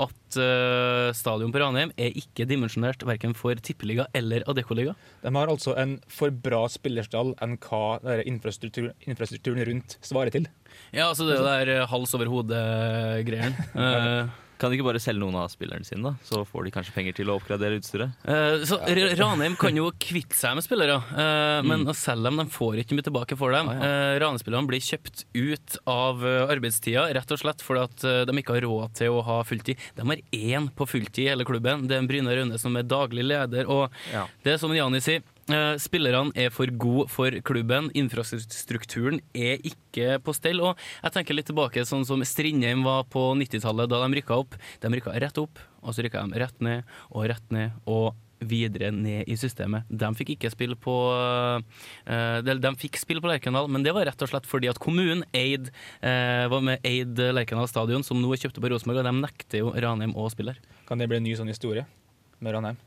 at 0.04 0.23
eh, 0.40 1.10
stadion 1.16 1.52
på 1.54 1.60
Ranheim 1.62 1.92
er 1.96 2.16
ikke 2.18 2.46
dimensjonert 2.48 3.04
verken 3.06 3.34
for 3.38 3.58
tippeliga 3.58 4.06
eller 4.16 4.44
Adeccoliga. 4.50 4.94
De 5.22 5.32
har 5.34 5.52
altså 5.52 5.76
en 5.80 5.96
for 6.10 6.34
bra 6.34 6.64
spillerstall 6.72 7.34
enn 7.44 7.58
hva 7.64 8.20
infrastruktur, 8.24 8.92
infrastrukturen 9.08 9.64
rundt 9.70 9.98
svarer 10.04 10.34
til. 10.34 10.48
Ja, 10.94 11.08
altså 11.10 11.26
det 11.28 11.40
der 11.42 11.74
eh, 11.74 11.86
hals 11.90 12.14
over 12.16 12.32
hode-greien. 12.32 13.60
Eh, 13.74 14.30
Kan 14.58 14.70
de 14.70 14.76
ikke 14.78 14.86
bare 14.86 15.00
selge 15.02 15.18
noen 15.20 15.34
av 15.34 15.48
spillerne 15.50 15.84
sine, 15.84 16.02
da? 16.02 16.12
Så 16.24 16.44
får 16.46 16.64
de 16.64 16.70
kanskje 16.70 16.92
penger 16.94 17.14
til 17.18 17.26
å 17.32 17.34
oppgradere 17.40 17.76
utstyret? 17.80 18.12
Eh, 18.24 18.62
så 18.68 18.78
Ranheim 19.18 19.56
kan 19.58 19.74
jo 19.76 19.88
kvitte 20.00 20.36
seg 20.38 20.54
med 20.54 20.64
spillere, 20.64 20.96
eh, 21.10 21.62
men 21.66 21.82
Mm. 21.84 21.90
å 21.90 21.94
selge 21.94 22.22
dem, 22.22 22.36
de 22.38 22.44
får 22.54 22.78
ikke 22.84 22.94
mye 22.94 23.02
tilbake 23.08 23.36
for 23.36 23.50
dem. 23.50 23.68
Ah, 23.68 23.82
Eh, 23.84 24.18
Ranheim-spillerne 24.20 24.66
blir 24.70 24.80
kjøpt 24.80 25.24
ut 25.34 25.76
av 25.86 26.22
eh, 26.24 26.46
arbeidstida, 26.54 27.12
rett 27.12 27.30
og 27.34 27.38
slett 27.42 27.60
fordi 27.66 27.82
at 27.82 28.04
eh, 28.04 28.24
de 28.24 28.32
ikke 28.40 28.54
har 28.54 28.62
råd 28.62 28.94
til 28.94 29.08
å 29.10 29.24
ha 29.24 29.42
fulltid. 29.42 29.76
De 29.96 30.02
har 30.06 30.16
én 30.32 30.70
på 30.70 30.86
fulltid 30.86 31.24
i 31.26 31.28
hele 31.34 31.44
klubben, 31.44 31.88
det 31.88 31.98
er 31.98 32.06
Brynar 32.06 32.36
Rønne 32.38 32.58
som 32.58 32.76
er 32.76 32.82
daglig 32.84 33.24
leder. 33.26 33.66
Og 33.68 33.90
Ja. 34.12 34.26
det 34.44 34.54
er 34.54 34.58
som 34.58 34.70
Jani 34.72 35.00
sier, 35.00 35.22
spillerne 35.82 36.32
er 36.38 36.50
for 36.54 36.70
gode 36.80 37.08
for 37.12 37.36
klubben, 37.44 37.90
infrastrukturen 37.96 39.20
er 39.36 39.60
ikke 39.60 40.18
på 40.24 40.34
stell. 40.36 40.62
Og 40.64 40.80
jeg 41.02 41.16
tenker 41.16 41.36
litt 41.36 41.50
tilbake 41.50 41.84
sånn 41.88 42.06
som 42.08 42.24
Strindheim 42.24 42.84
var 42.86 43.04
på 43.12 43.32
90-tallet, 43.38 43.90
da 43.92 44.02
de 44.04 44.20
rykka 44.20 44.40
opp. 44.44 44.58
De 44.80 44.92
rykka 44.94 45.16
rett 45.20 45.40
opp, 45.42 45.60
og 45.84 45.94
så 45.94 46.04
rykka 46.04 46.24
de 46.24 46.44
rett 46.44 46.64
ned 46.64 46.94
og 47.10 47.28
rett 47.32 47.54
ned. 47.54 47.74
og 47.84 48.14
videre 48.44 48.90
ned 48.92 49.28
i 49.30 49.36
systemet. 49.40 49.88
De 49.88 50.08
fikk 50.18 50.34
ikke 50.34 50.50
spille 50.52 50.76
på 50.76 50.94
eh, 52.06 52.38
de, 52.44 52.72
fikk 52.80 52.98
spille 53.00 53.22
på 53.24 53.30
Lerkendal, 53.30 53.68
men 53.72 53.84
det 53.86 53.94
var 53.96 54.06
rett 54.08 54.24
og 54.24 54.30
slett 54.30 54.48
fordi 54.48 54.70
at 54.70 54.80
kommunen 54.82 55.24
eid, 55.36 55.70
eh, 56.04 56.44
var 56.52 56.64
med 56.64 56.84
eid 56.86 57.20
Lerkendal 57.34 57.70
stadion, 57.70 58.04
som 58.06 58.20
nå 58.20 58.32
er 58.34 58.42
kjøpt 58.44 58.60
opp 58.60 58.68
av 58.68 58.74
Rosenborg, 58.74 59.00
og 59.00 59.08
de 59.08 59.14
nekter 59.20 59.64
jo 59.64 59.72
Ranheim 59.72 60.16
å 60.18 60.28
spille 60.32 60.56
her. 60.56 60.74
Kan 60.88 61.00
det 61.00 61.08
bli 61.10 61.22
en 61.22 61.26
ny 61.26 61.36
sånn 61.38 61.52
historie 61.52 61.86
med 62.40 62.56
Ranheim? 62.56 62.80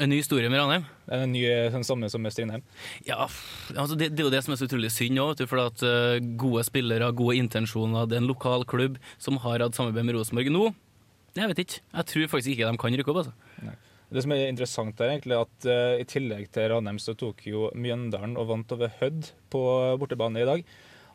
En 0.00 0.08
ny 0.08 0.16
historie 0.22 0.48
med 0.48 0.56
Ranheim? 0.62 0.84
En 1.12 1.32
ny 1.34 1.42
den 1.74 1.84
samme 1.84 2.08
som 2.08 2.22
med 2.24 2.32
Strindheim. 2.32 2.62
Ja, 3.04 3.26
altså 3.74 3.98
det, 3.98 4.14
det 4.14 4.22
er 4.22 4.28
jo 4.30 4.32
det 4.32 4.40
som 4.46 4.54
er 4.54 4.60
så 4.60 4.68
utrolig 4.68 4.88
synd 4.94 5.20
òg, 5.20 5.42
for 5.50 5.60
at 5.66 5.84
eh, 5.84 6.22
gode 6.40 6.64
spillere, 6.64 7.10
gode 7.16 7.36
intensjoner, 7.36 8.08
det 8.08 8.16
er 8.16 8.22
en 8.22 8.30
lokal 8.30 8.64
klubb 8.68 8.96
som 9.20 9.36
har 9.44 9.60
hatt 9.60 9.76
samarbeid 9.76 10.08
med 10.08 10.16
Rosenborg 10.16 10.48
nå. 10.54 10.70
Jeg 11.36 11.50
vet 11.52 11.60
ikke. 11.62 11.82
Jeg 11.84 12.08
tror 12.12 12.30
faktisk 12.32 12.54
ikke 12.54 12.70
de 12.70 12.80
kan 12.80 12.96
rykke 12.96 13.12
opp. 13.12 13.20
altså. 13.26 13.74
Det 14.10 14.24
som 14.24 14.32
er 14.34 14.48
interessant 14.48 15.02
er 15.04 15.12
egentlig 15.12 15.36
at 15.38 15.66
uh, 15.70 16.00
i 16.00 16.06
tillegg 16.08 16.48
til 16.54 16.70
Ranheim 16.72 16.96
så 16.98 17.14
tok 17.18 17.44
jo 17.46 17.68
Mjøndalen 17.78 18.32
og 18.40 18.48
vant 18.48 18.72
over 18.74 18.90
Hødd 18.98 19.28
på 19.52 19.60
bortebane 20.00 20.40
i 20.42 20.48
dag. 20.48 20.64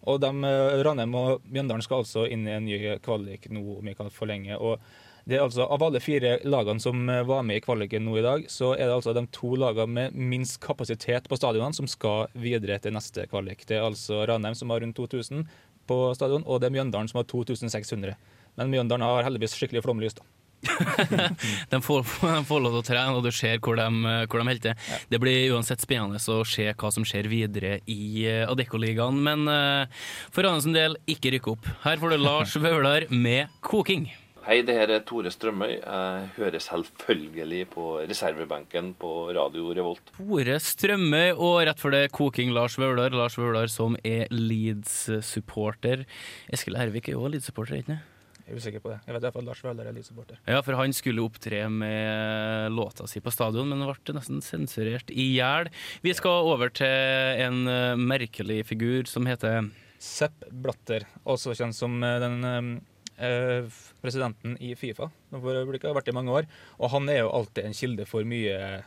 Og 0.05 0.21
de, 0.21 0.29
eh, 0.45 0.83
Ranheim 0.85 1.17
og 1.17 1.41
Mjøndalen 1.49 1.81
skal 1.83 2.03
altså 2.03 2.27
inn 2.29 2.45
i 2.45 2.53
en 2.53 2.67
ny 2.69 2.77
kvalik 3.03 3.49
nå 3.49 3.63
om 3.79 3.89
ikke 3.89 4.05
kan 4.05 4.13
forlenge. 4.13 4.55
og 4.55 4.77
det 5.25 5.39
er 5.39 5.41
altså 5.41 5.65
Av 5.65 5.81
alle 5.81 6.01
fire 6.03 6.35
lagene 6.45 6.81
som 6.81 7.07
eh, 7.09 7.23
var 7.25 7.45
med 7.47 7.57
i 7.57 7.63
kvaliken 7.65 8.05
nå 8.05 8.19
i 8.19 8.25
dag, 8.25 8.45
så 8.51 8.75
er 8.75 8.85
det 8.85 8.97
altså 8.99 9.13
de 9.17 9.25
to 9.33 9.55
lagene 9.57 9.89
med 9.89 10.17
minst 10.33 10.59
kapasitet 10.61 11.29
på 11.29 11.39
stadionene 11.39 11.73
som 11.73 11.89
skal 11.89 12.29
videre 12.37 12.77
til 12.81 12.93
neste 12.93 13.25
kvalik. 13.31 13.65
Det 13.65 13.79
er 13.79 13.87
altså 13.87 14.21
Ranheim 14.29 14.57
som 14.57 14.73
har 14.73 14.85
rundt 14.85 14.97
2000 14.99 15.47
på 15.89 15.99
stadion, 16.17 16.45
og 16.45 16.61
det 16.61 16.69
er 16.69 16.75
Mjøndalen 16.77 17.09
som 17.09 17.21
har 17.21 17.29
2600. 17.29 18.13
Men 18.55 18.73
Mjøndalen 18.73 19.05
har 19.05 19.25
heldigvis 19.25 19.57
skikkelig 19.57 19.83
flomlys. 19.85 20.17
da. 20.17 20.25
De 21.69 21.77
får, 21.83 22.05
de 22.21 22.41
får 22.47 22.61
lov 22.61 22.73
til 22.73 22.79
å 22.79 22.85
trene, 22.87 23.13
og 23.17 23.25
du 23.25 23.29
ser 23.33 23.59
hvor 23.61 23.77
de, 23.77 23.85
hvor 24.25 24.41
de 24.41 24.47
holder 24.47 24.61
til. 24.63 24.93
Det 25.11 25.19
blir 25.21 25.53
uansett 25.53 25.83
spennende 25.83 26.17
å 26.17 26.45
se 26.47 26.67
hva 26.71 26.91
som 26.93 27.05
skjer 27.05 27.29
videre 27.29 27.79
i 27.91 28.25
eh, 28.25 28.43
Adeccoligaen. 28.49 29.19
Men 29.25 29.45
eh, 29.51 30.05
for 30.33 30.47
Arnes 30.47 30.65
del, 30.69 30.97
ikke 31.09 31.35
rykke 31.35 31.53
opp. 31.53 31.71
Her 31.85 32.01
får 32.01 32.15
du 32.15 32.21
Lars 32.23 32.55
Vaular 32.61 33.09
med 33.13 33.53
'Koking'. 33.61 34.09
Hei, 34.45 34.59
det 34.61 34.75
her 34.77 34.91
er 34.93 35.01
Tore 35.01 35.31
Strømøy. 35.33 35.71
Jeg 35.79 36.25
hører 36.35 36.61
selvfølgelig 36.61 37.63
på 37.71 37.85
reservebenken 38.05 38.91
på 39.01 39.09
Radio 39.33 39.71
Revolt. 39.73 40.11
Tore 40.19 40.59
Strømøy, 40.61 41.31
og 41.33 41.63
rett 41.65 41.81
for 41.81 41.95
det 41.95 42.11
Koking 42.13 42.53
Lars 42.53 42.75
Vaular. 42.77 43.09
Lars 43.09 43.39
Vaular 43.41 43.65
som 43.73 43.97
er 44.05 44.29
Leeds-supporter. 44.29 46.05
Eskil 46.53 46.77
Ervik 46.77 47.09
er 47.09 47.17
jo 47.17 47.25
Leeds-supporter, 47.33 47.81
ikke 47.81 47.95
sant? 47.95 48.13
Jeg 48.45 48.53
er 48.53 48.61
usikker 48.61 48.85
på 48.85 48.93
det. 48.93 49.01
Jeg 49.01 49.15
vet 49.15 49.23
i 49.23 49.25
hvert 49.25 49.39
fall 49.39 49.49
Lars 49.49 49.65
Vaular 49.65 49.89
er 49.89 49.97
Leeds-supporter. 49.97 50.37
Ja, 50.45 50.61
for 50.61 50.77
han 50.77 50.93
skulle 50.93 51.25
opptre 51.25 51.65
med 51.81 52.69
låta 52.77 53.09
si 53.09 53.25
på 53.25 53.33
stadion, 53.33 53.73
men 53.73 53.81
ble 53.81 54.19
nesten 54.21 54.45
sensurert 54.45 55.09
i 55.09 55.31
hjel. 55.39 55.73
Vi 56.05 56.13
skal 56.13 56.53
over 56.53 56.69
til 56.69 57.45
en 57.49 57.63
eh, 57.65 57.97
merkelig 57.97 58.61
figur 58.69 59.09
som 59.09 59.25
heter 59.25 59.71
Sepp 59.97 60.51
Blatter, 60.53 61.09
også 61.25 61.57
kjent 61.57 61.73
som 61.73 61.97
eh, 62.05 62.19
den 62.21 62.43
eh, 62.45 62.75
presidenten 63.15 64.57
i 64.63 64.73
Fifa. 64.75 65.09
For 65.31 65.61
øyeblikket 65.61 65.89
har 65.89 65.97
vært 65.97 66.11
i 66.11 66.15
mange 66.15 66.33
år. 66.35 66.49
Og 66.79 66.91
han 66.95 67.09
er 67.09 67.23
jo 67.23 67.31
alltid 67.37 67.65
en 67.65 67.77
kilde 67.77 68.07
for 68.09 68.27
mye 68.27 68.83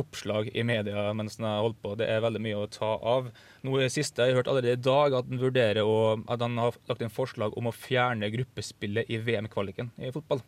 oppslag 0.00 0.48
i 0.56 0.62
media 0.64 1.10
mens 1.16 1.36
han 1.38 1.48
har 1.48 1.66
holdt 1.66 1.80
på. 1.82 1.94
Det 2.00 2.08
er 2.08 2.24
veldig 2.24 2.40
mye 2.42 2.62
å 2.62 2.70
ta 2.72 2.94
av. 2.96 3.28
Nå 3.64 3.76
i 3.80 3.90
siste, 3.92 4.24
Jeg 4.24 4.34
har 4.34 4.42
hørt 4.42 4.48
allerede 4.48 4.78
i 4.78 4.84
dag 4.88 5.18
at 5.18 5.28
han 5.28 5.42
vurderer 5.42 5.84
å, 5.84 6.22
at 6.26 6.40
han 6.40 6.56
har 6.58 6.78
lagt 6.88 7.04
inn 7.04 7.12
forslag 7.12 7.56
om 7.58 7.68
å 7.68 7.76
fjerne 7.76 8.32
gruppespillet 8.32 9.10
i 9.12 9.20
VM-kvaliken 9.20 9.92
i 10.00 10.12
fotball. 10.14 10.42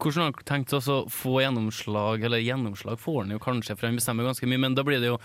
Hvordan 0.00 0.22
har 0.22 0.30
han 0.30 0.46
tenkt 0.48 0.72
å 0.72 1.00
få 1.12 1.40
gjennomslag, 1.42 2.22
eller 2.24 2.40
gjennomslag 2.40 3.00
får 3.00 3.18
han 3.22 3.34
jo 3.34 3.40
kanskje, 3.42 3.74
for 3.76 3.90
han 3.90 3.98
bestemmer 3.98 4.24
ganske 4.24 4.48
mye, 4.48 4.60
men 4.62 4.76
da 4.78 4.84
blir 4.86 5.02
det 5.02 5.10
jo 5.10 5.18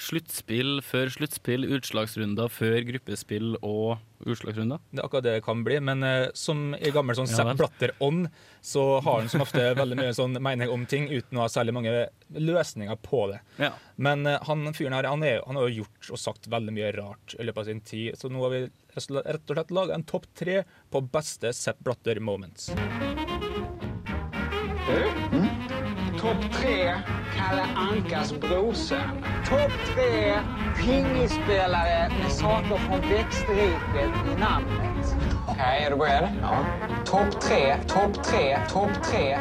sluttspill 0.00 0.78
før 0.86 1.12
sluttspill, 1.12 1.66
utslagsrunder 1.76 2.48
før 2.52 2.78
gruppespill 2.88 3.58
og 3.60 4.00
utslagsrunder. 4.24 4.80
Det 4.88 5.02
er 5.02 5.04
akkurat 5.04 5.26
det 5.26 5.34
det 5.36 5.44
kan 5.44 5.64
bli, 5.66 5.76
men 5.84 6.06
uh, 6.06 6.30
som 6.38 6.72
i 6.78 6.92
gammel 6.94 7.18
sånn 7.18 7.28
Ja 7.28 7.42
Sepp 7.42 7.50
vel. 7.50 7.60
Blatter-ånd, 7.60 8.30
så 8.64 8.86
har 9.04 9.20
han 9.20 9.28
som 9.32 9.44
ofte 9.44 9.66
veldig 9.76 9.98
mye 10.00 10.14
sånn 10.16 10.38
mening 10.40 10.72
om 10.72 10.86
ting 10.88 11.10
uten 11.10 11.36
å 11.36 11.44
ha 11.44 11.52
særlig 11.52 11.76
mange 11.76 11.94
løsninger 12.32 13.02
på 13.04 13.26
det. 13.34 13.42
Ja. 13.60 13.74
Men 14.00 14.24
uh, 14.24 14.38
han 14.48 14.64
fyren 14.72 14.96
her, 14.96 15.10
han, 15.12 15.26
er, 15.28 15.42
han 15.44 15.60
har 15.60 15.68
jo 15.68 15.82
gjort 15.82 16.14
og 16.14 16.22
sagt 16.22 16.48
veldig 16.52 16.76
mye 16.78 16.94
rart 16.96 17.36
i 17.36 17.44
løpet 17.44 17.66
av 17.66 17.68
sin 17.68 17.84
tid, 17.84 18.16
så 18.16 18.32
nå 18.32 18.46
har 18.46 18.54
vi 18.54 18.62
rett 18.96 19.50
og 19.50 19.56
slett 19.56 19.76
laga 19.76 19.98
en 19.98 20.08
topp 20.08 20.30
tre 20.38 20.62
på 20.92 21.04
beste 21.12 21.52
Sepp 21.56 21.84
Blatter-moments. 21.84 22.72
Topp 22.72 23.21
Kalle 27.52 27.68
Ankas 27.76 28.32
brorson. 28.40 29.24
Topp 29.48 29.72
tre 29.94 30.40
pingisspelare 30.76 32.08
med 32.08 32.32
saker 32.32 32.76
från 32.76 33.00
växtriket 33.00 34.36
i 34.36 34.40
namnet. 34.40 35.16
Okej, 35.48 35.84
är 35.84 35.90
du 35.90 35.96
beredd? 35.96 36.28
Ja. 36.42 36.64
Topp 37.06 37.40
tre, 37.40 37.76
topp 37.88 38.24
tre, 38.24 38.58
topp 38.68 38.90
tre. 39.04 39.38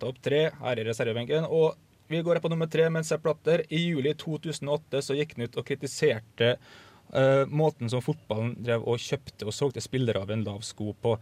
Topp 0.00 0.22
tre 0.22 0.50
her 0.60 0.78
i 0.78 0.84
reservebenken. 0.84 1.44
Og 1.44 1.74
vi 2.06 2.22
går 2.22 2.38
på 2.38 2.48
nummer 2.48 2.66
tre 2.66 2.90
med 2.90 3.06
Sepp 3.06 3.22
Blatter. 3.22 3.64
I 3.68 3.82
juli 3.82 4.14
2008 4.14 5.02
så 5.02 5.18
gikk 5.18 5.34
han 5.34 5.48
ut 5.48 5.58
og 5.58 5.66
kritiserte 5.66 6.54
uh, 6.54 7.46
måten 7.50 7.90
som 7.90 8.02
fotballen 8.02 8.54
drev 8.62 8.86
og 8.86 9.02
kjøpte 9.02 9.50
og 9.50 9.58
solgte 9.58 9.82
spillere 9.82 10.22
av 10.22 10.30
en 10.30 10.46
lav 10.46 10.62
sko 10.62 10.94
på. 10.94 11.18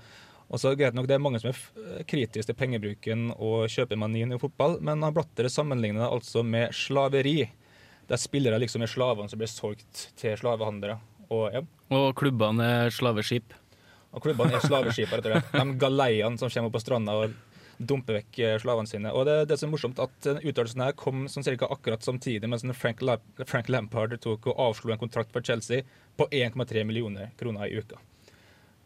Og 0.48 0.60
så 0.62 0.72
greit 0.78 0.94
nok, 0.96 1.06
Det 1.06 1.14
er 1.14 1.20
mange 1.20 1.40
som 1.42 1.50
er 1.50 2.04
kritiske 2.08 2.46
til 2.48 2.56
pengebruken 2.56 3.30
og 3.36 3.68
kjøpemanien 3.68 4.32
i 4.32 4.38
fotball, 4.40 4.78
men 4.80 5.00
Blatter 5.12 5.48
sammenligner 5.52 6.06
det 6.06 6.12
altså 6.12 6.42
med 6.42 6.72
slaveri. 6.72 7.50
Der 8.08 8.16
spillere 8.16 8.58
liksom 8.58 8.82
er 8.82 8.88
slavene 8.88 9.28
som 9.28 9.38
blir 9.38 9.50
solgt 9.52 10.06
til 10.16 10.36
slavehandlere. 10.40 10.98
Og 11.30 11.52
ja, 11.52 11.60
Og 11.92 12.14
klubbene 12.16 12.64
er 12.86 12.90
slaveskip. 12.90 13.52
og 14.12 14.22
klubbene 14.24 14.54
er 14.56 14.64
slaveskip, 14.64 15.12
rett 15.12 15.26
og 15.26 15.32
slett. 15.36 15.52
De 15.52 15.78
galeiene 15.78 16.38
som 16.40 16.48
kommer 16.48 16.70
opp 16.70 16.78
på 16.78 16.80
stranda 16.80 17.12
og 17.12 17.34
dumper 17.78 18.16
vekk 18.18 18.38
eh, 18.42 18.58
slavene 18.58 18.88
sine. 18.88 19.12
Og 19.12 19.26
det, 19.28 19.48
det 19.50 19.58
som 19.58 19.68
er 19.68 19.74
morsomt, 19.76 20.00
at 20.02 20.10
den 20.24 20.40
uttalelsen 20.42 20.80
her 20.82 20.96
kom 20.98 21.26
sånn 21.28 21.44
cirka 21.44 21.68
akkurat 21.70 22.02
samtidig 22.02 22.48
med 22.48 22.64
at 22.64 22.74
Frank, 22.76 23.02
La 23.02 23.18
Frank 23.44 23.68
Lampard 23.68 24.16
tok 24.24 24.48
og 24.48 24.58
avslo 24.58 24.90
en 24.92 24.98
kontrakt 24.98 25.30
for 25.30 25.44
Chelsea 25.44 25.84
på 26.16 26.26
1,3 26.32 26.84
millioner 26.88 27.30
kroner 27.38 27.68
i 27.68 27.78
uka. 27.78 28.00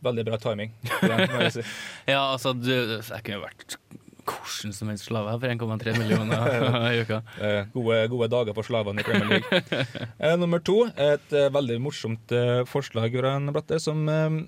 Veldig 0.02 0.26
bra 0.28 0.38
timing. 0.42 0.75
Si. 1.52 1.62
Ja, 2.06 2.32
altså, 2.32 2.52
du, 2.56 2.73
jeg 2.73 3.23
kunne 3.25 3.38
jo 3.38 3.44
vært 3.44 3.76
hvordan 4.23 4.75
som 4.75 4.90
helst 4.90 5.09
slave 5.09 5.35
for 5.40 5.50
1,3 5.50 5.94
millioner 5.99 6.47
i 6.94 7.02
uka. 7.02 7.21
Eh, 7.42 7.71
gode, 7.75 7.99
gode 8.12 8.28
dager 8.30 8.56
for 8.56 8.66
slavene 8.66 9.02
i 9.02 9.06
Premier 9.06 9.38
League. 9.38 9.62
Eh, 10.23 10.35
nummer 10.38 10.61
to, 10.62 10.85
et 11.00 11.32
eh, 11.35 11.49
veldig 11.52 11.78
morsomt 11.82 12.32
forslag 12.71 13.14
fra 13.18 13.35
en 13.38 13.50
Blatter 13.54 13.80
som 13.82 14.04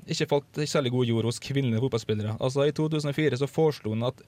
ikke 0.07 0.29
falt 0.31 0.61
i 0.63 0.69
særlig 0.71 0.93
god 0.95 1.09
jord 1.09 1.29
hos 1.29 1.41
kvinnelige 1.43 1.83
fotballspillere. 1.83 2.37
Altså 2.39 2.69
I 2.69 2.75
2004 2.77 3.41
så 3.41 3.49
foreslo 3.51 3.95
han 3.97 4.07
at 4.07 4.23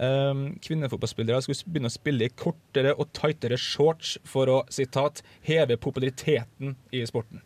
um, 0.00 0.46
kvinnefotballspillere 0.64 1.42
skulle 1.44 1.74
begynne 1.74 1.90
å 1.92 1.96
spille 1.96 2.28
i 2.28 2.32
kortere 2.32 2.94
og 2.96 3.10
tightere 3.16 3.58
shorts 3.60 4.16
for 4.28 4.52
å 4.52 4.62
sitat, 4.72 5.22
heve 5.46 5.76
populariteten 5.80 6.76
i 6.96 7.04
sporten. 7.08 7.44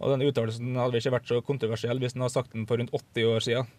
Og 0.00 0.14
den 0.14 0.26
uttalelsen 0.26 0.74
hadde 0.78 0.98
ikke 1.00 1.14
vært 1.14 1.30
så 1.30 1.40
kontroversiell 1.44 2.00
hvis 2.02 2.16
den 2.16 2.24
hadde 2.24 2.34
sagt 2.34 2.54
den 2.54 2.66
for 2.68 2.80
rundt 2.80 2.94
80 2.94 3.30
år 3.30 3.46
siden. 3.46 3.70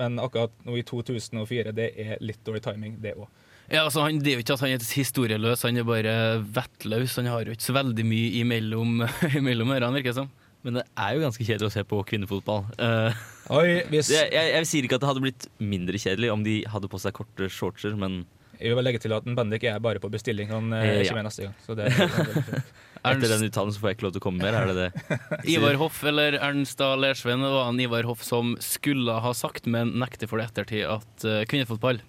Men 0.00 0.18
akkurat 0.20 0.52
nå 0.66 0.76
i 0.78 0.84
2004, 0.86 1.74
det 1.76 1.92
er 1.96 2.18
litt 2.24 2.40
dårlig 2.46 2.64
timing, 2.64 2.98
det 3.02 3.14
òg. 3.16 3.28
Ja, 3.68 3.82
altså 3.84 4.00
han, 4.00 4.20
Det 4.24 4.32
er 4.32 4.38
jo 4.38 4.44
ikke 4.44 4.56
at 4.56 4.64
han 4.64 4.72
er 4.72 4.84
historieløs, 4.96 5.62
han 5.66 5.76
er 5.76 5.84
bare 5.84 6.12
vettløs. 6.56 7.16
Han 7.20 7.28
har 7.28 7.44
jo 7.44 7.56
ikke 7.56 7.68
så 7.68 7.76
veldig 7.76 8.04
mye 8.08 8.30
imellom, 8.40 9.02
imellom 9.40 9.74
ørene, 9.76 9.98
virker 9.98 10.14
det 10.14 10.20
som. 10.22 10.30
Men 10.66 10.80
det 10.80 10.86
er 10.98 11.14
jo 11.14 11.22
ganske 11.22 11.44
kjedelig 11.44 11.68
å 11.68 11.74
se 11.76 11.84
på 11.86 12.00
kvinnefotball. 12.08 12.64
Uh, 12.80 13.20
Oi, 13.54 13.84
hvis... 13.92 14.10
jeg, 14.16 14.32
jeg, 14.32 14.54
jeg 14.56 14.70
sier 14.70 14.88
ikke 14.88 14.98
at 14.98 15.04
det 15.04 15.10
hadde 15.12 15.24
blitt 15.24 15.46
mindre 15.60 16.00
kjedelig 16.00 16.32
om 16.32 16.42
de 16.46 16.56
hadde 16.72 16.90
på 16.90 17.00
seg 17.02 17.14
korte 17.20 17.50
shortser, 17.52 17.94
men 18.00 18.22
Jeg 18.58 18.72
vil 18.72 18.78
bare 18.78 18.88
legge 18.88 19.00
til 19.02 19.14
at 19.14 19.26
en 19.28 19.38
Bendik 19.38 19.64
er 19.70 19.78
bare 19.82 20.02
på 20.02 20.10
bestilling. 20.12 20.50
Han 20.50 20.72
er 20.74 20.98
ikke 20.98 21.12
ja. 21.12 21.16
med 21.18 21.28
neste 21.28 21.46
gang. 21.46 21.56
Så 21.64 21.78
det 21.78 21.88
er 21.88 22.62
etter 23.08 23.30
den 23.30 23.46
uttalelsen 23.46 23.80
får 23.80 23.90
jeg 23.90 23.98
ikke 23.98 24.06
lov 24.08 24.14
til 24.16 24.22
å 24.22 24.26
komme 24.26 24.42
mer, 24.42 24.56
er 24.58 24.72
det 24.72 24.88
det? 24.88 25.18
Ivar 25.54 25.78
Hoff 25.78 26.02
eller 26.08 26.38
Ernst 26.42 26.82
A. 26.82 26.92
Lersven 26.98 27.44
det 27.44 27.50
var 27.54 27.68
han 27.70 27.80
Ivar 27.80 28.08
Hoff 28.08 28.24
som 28.26 28.56
skulle 28.64 29.18
ha 29.22 29.34
sagt, 29.36 29.68
men 29.70 29.94
nekter 30.02 30.30
for 30.30 30.42
det 30.42 30.50
ettertid, 30.50 30.86
at 30.90 31.26
eh, 31.28 31.44
kvinnefotball 31.48 32.02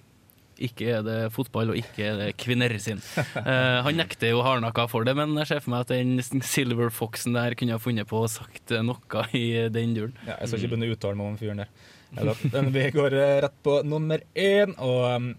ikke 0.59 0.87
er 0.91 1.03
det 1.05 1.17
fotball, 1.31 1.71
og 1.71 1.79
ikke 1.79 2.03
er 2.03 2.17
det 2.19 2.29
kvinner 2.39 2.73
sin. 2.83 2.99
Uh, 3.15 3.79
han 3.85 3.95
nekter 3.95 4.33
jo 4.33 4.41
hardnakka 4.43 4.89
for 4.91 5.07
det, 5.07 5.15
men 5.15 5.37
jeg 5.39 5.51
ser 5.53 5.63
for 5.63 5.73
meg 5.73 5.85
at 5.85 5.93
den 5.93 6.43
Silver 6.45 6.91
Foxen 6.93 7.37
der 7.37 7.55
kunne 7.59 7.77
ha 7.77 7.81
funnet 7.81 8.09
på 8.09 8.23
å 8.25 8.31
sagt 8.31 8.73
eh, 8.75 8.83
noe 8.83 9.25
i 9.37 9.45
den 9.71 9.95
duren. 9.95 10.17
Ja, 10.25 10.35
jeg 10.41 10.51
skal 10.51 10.59
ikke 10.59 10.73
begynne 10.73 10.89
å 10.89 10.97
uttale 10.97 11.19
meg 11.19 11.31
om 11.31 11.39
fyren 11.39 11.63
der. 11.63 11.71
Eller, 12.19 12.71
vi 12.73 12.85
går 12.91 13.15
rett 13.45 13.57
på 13.63 13.79
nummer 13.87 14.23
én. 14.33 14.73
Og, 14.81 15.03
um, 15.13 15.31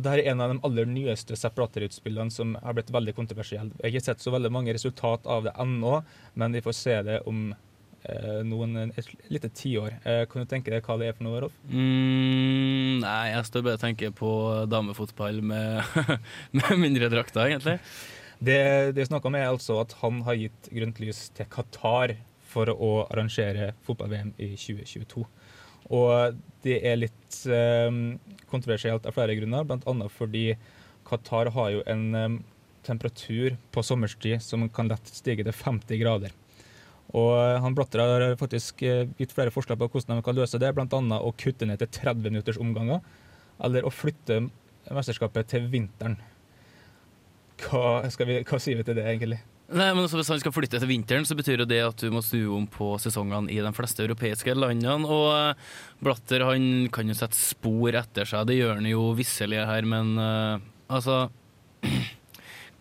og 0.00 0.06
Dette 0.06 0.22
er 0.22 0.32
en 0.32 0.40
av 0.40 0.52
de 0.52 0.60
aller 0.64 0.86
nyeste 0.88 1.36
Separate-utspillene 1.36 2.32
som 2.32 2.54
har 2.62 2.76
blitt 2.76 2.92
veldig 2.94 3.12
kontroversielle. 3.18 3.74
Jeg 3.76 3.84
har 3.84 3.92
ikke 3.92 4.08
sett 4.08 4.22
så 4.24 4.32
veldig 4.32 4.52
mange 4.54 4.72
resultat 4.72 5.26
av 5.28 5.44
det 5.44 5.52
ennå, 5.60 5.98
men 6.40 6.56
vi 6.56 6.62
får 6.64 6.76
se 6.78 6.94
det 7.04 7.18
om 7.28 7.50
eh, 7.52 8.38
noen, 8.48 8.78
et 8.88 9.10
lite 9.28 9.50
tiår. 9.60 9.98
Eh, 10.00 10.22
kan 10.30 10.46
du 10.46 10.48
tenke 10.48 10.72
deg 10.72 10.86
hva 10.88 10.96
det 11.00 11.10
er 11.10 11.18
for 11.18 11.26
noe, 11.28 11.42
Rolf? 11.44 11.58
Mm, 11.68 13.04
nei, 13.04 13.26
jeg 13.34 13.50
står 13.50 13.66
bare 13.66 13.76
og 13.76 13.84
tenker 13.84 14.16
på 14.16 14.32
damefotball 14.72 15.42
med, 15.52 16.00
med 16.56 16.72
mindre 16.80 17.12
drakter, 17.12 17.50
egentlig. 17.50 17.76
Det 18.40 18.60
det 18.96 19.04
er 19.04 19.10
snakk 19.10 19.28
om, 19.28 19.36
er 19.36 19.50
altså 19.50 19.82
at 19.82 19.92
han 20.00 20.24
har 20.24 20.40
gitt 20.40 20.72
grønt 20.72 21.04
lys 21.04 21.26
til 21.36 21.48
Qatar 21.52 22.16
for 22.50 22.72
å 22.72 22.92
arrangere 23.04 23.74
fotball-VM 23.84 24.32
i 24.40 24.54
2022. 24.56 25.28
Og 25.90 26.38
det 26.64 26.78
er 26.86 27.00
litt 27.00 27.40
eh, 27.50 27.90
kontroversielt 28.50 29.06
av 29.08 29.16
flere 29.16 29.36
grunner, 29.38 29.66
bl.a. 29.66 30.10
fordi 30.12 30.44
Qatar 31.08 31.50
har 31.56 31.72
jo 31.74 31.82
en 31.90 32.04
eh, 32.14 32.36
temperatur 32.86 33.56
på 33.74 33.82
sommerstid 33.84 34.42
som 34.44 34.68
kan 34.72 34.90
lett 34.90 35.10
stige 35.10 35.46
til 35.46 35.56
50 35.56 36.00
grader. 36.02 36.36
Og 37.10 37.34
han 37.64 37.74
Blatter 37.74 38.02
har 38.04 38.36
faktisk 38.38 38.84
eh, 38.86 39.08
gitt 39.18 39.34
flere 39.34 39.50
forslag 39.54 39.80
på 39.80 39.88
hvordan 39.90 40.20
de 40.20 40.26
kan 40.26 40.38
løse 40.38 40.60
det, 40.62 40.72
bl.a. 40.76 41.00
å 41.18 41.34
kutte 41.38 41.66
ned 41.66 41.82
til 41.82 41.90
30 41.98 42.28
minutters 42.30 42.60
omganger, 42.60 43.02
eller 43.60 43.86
å 43.86 43.92
flytte 43.92 44.44
mesterskapet 44.90 45.50
til 45.50 45.66
vinteren. 45.72 46.20
Hva, 47.60 48.00
vi, 48.24 48.40
hva 48.46 48.60
sier 48.62 48.78
vi 48.78 48.86
til 48.86 48.96
det, 48.96 49.08
egentlig? 49.10 49.40
Nei, 49.70 49.90
men 49.94 50.02
altså, 50.02 50.18
Hvis 50.18 50.30
han 50.32 50.40
skal 50.42 50.54
flytte 50.54 50.80
til 50.82 50.90
vinteren, 50.90 51.26
så 51.28 51.36
betyr 51.38 51.62
det 51.68 51.78
at 51.84 52.02
du 52.02 52.10
må 52.10 52.22
snu 52.26 52.56
om 52.56 52.66
på 52.70 52.92
sesongene 53.02 53.52
i 53.54 53.60
de 53.62 53.72
fleste 53.74 54.02
europeiske 54.02 54.54
landene. 54.56 55.06
Og 55.06 55.28
eh, 55.36 55.68
Blatter 56.02 56.42
han 56.48 56.88
kan 56.94 57.10
jo 57.10 57.14
sette 57.18 57.38
spor 57.38 57.94
etter 58.00 58.26
seg, 58.26 58.48
det 58.50 58.58
gjør 58.58 58.80
han 58.80 58.88
jo 58.90 59.10
visselig 59.18 59.60
her, 59.68 59.86
men 59.86 60.16
uh, 60.18 60.56
altså 60.90 61.28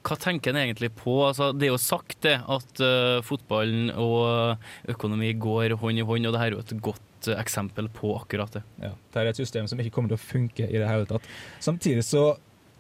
Hva 0.07 0.15
tenker 0.15 0.55
han 0.55 0.63
egentlig 0.63 0.89
på? 0.97 1.13
Altså, 1.27 1.51
det 1.53 1.67
er 1.67 1.73
jo 1.73 1.81
sagt 1.83 2.21
det 2.25 2.37
at 2.39 2.81
uh, 2.81 3.19
fotballen 3.27 3.91
og 3.99 4.57
økonomi 4.89 5.33
går 5.37 5.75
hånd 5.81 5.99
i 5.99 6.07
hånd, 6.07 6.29
og 6.29 6.33
det 6.33 6.41
her 6.41 6.53
er 6.53 6.57
jo 6.57 6.63
et 6.63 6.77
godt 6.87 7.29
eksempel 7.35 7.91
på 7.93 8.15
akkurat 8.15 8.55
det. 8.55 8.63
Ja, 8.81 8.93
det 8.95 9.21
er 9.21 9.29
et 9.29 9.41
system 9.41 9.67
som 9.69 9.81
ikke 9.83 9.91
kommer 9.97 10.13
til 10.13 10.17
å 10.17 10.23
funke 10.23 10.65
i 10.65 10.79
det 10.79 10.87
hele 10.87 11.05
tatt. 11.09 11.27
Samtidig 11.61 12.07
så 12.07 12.31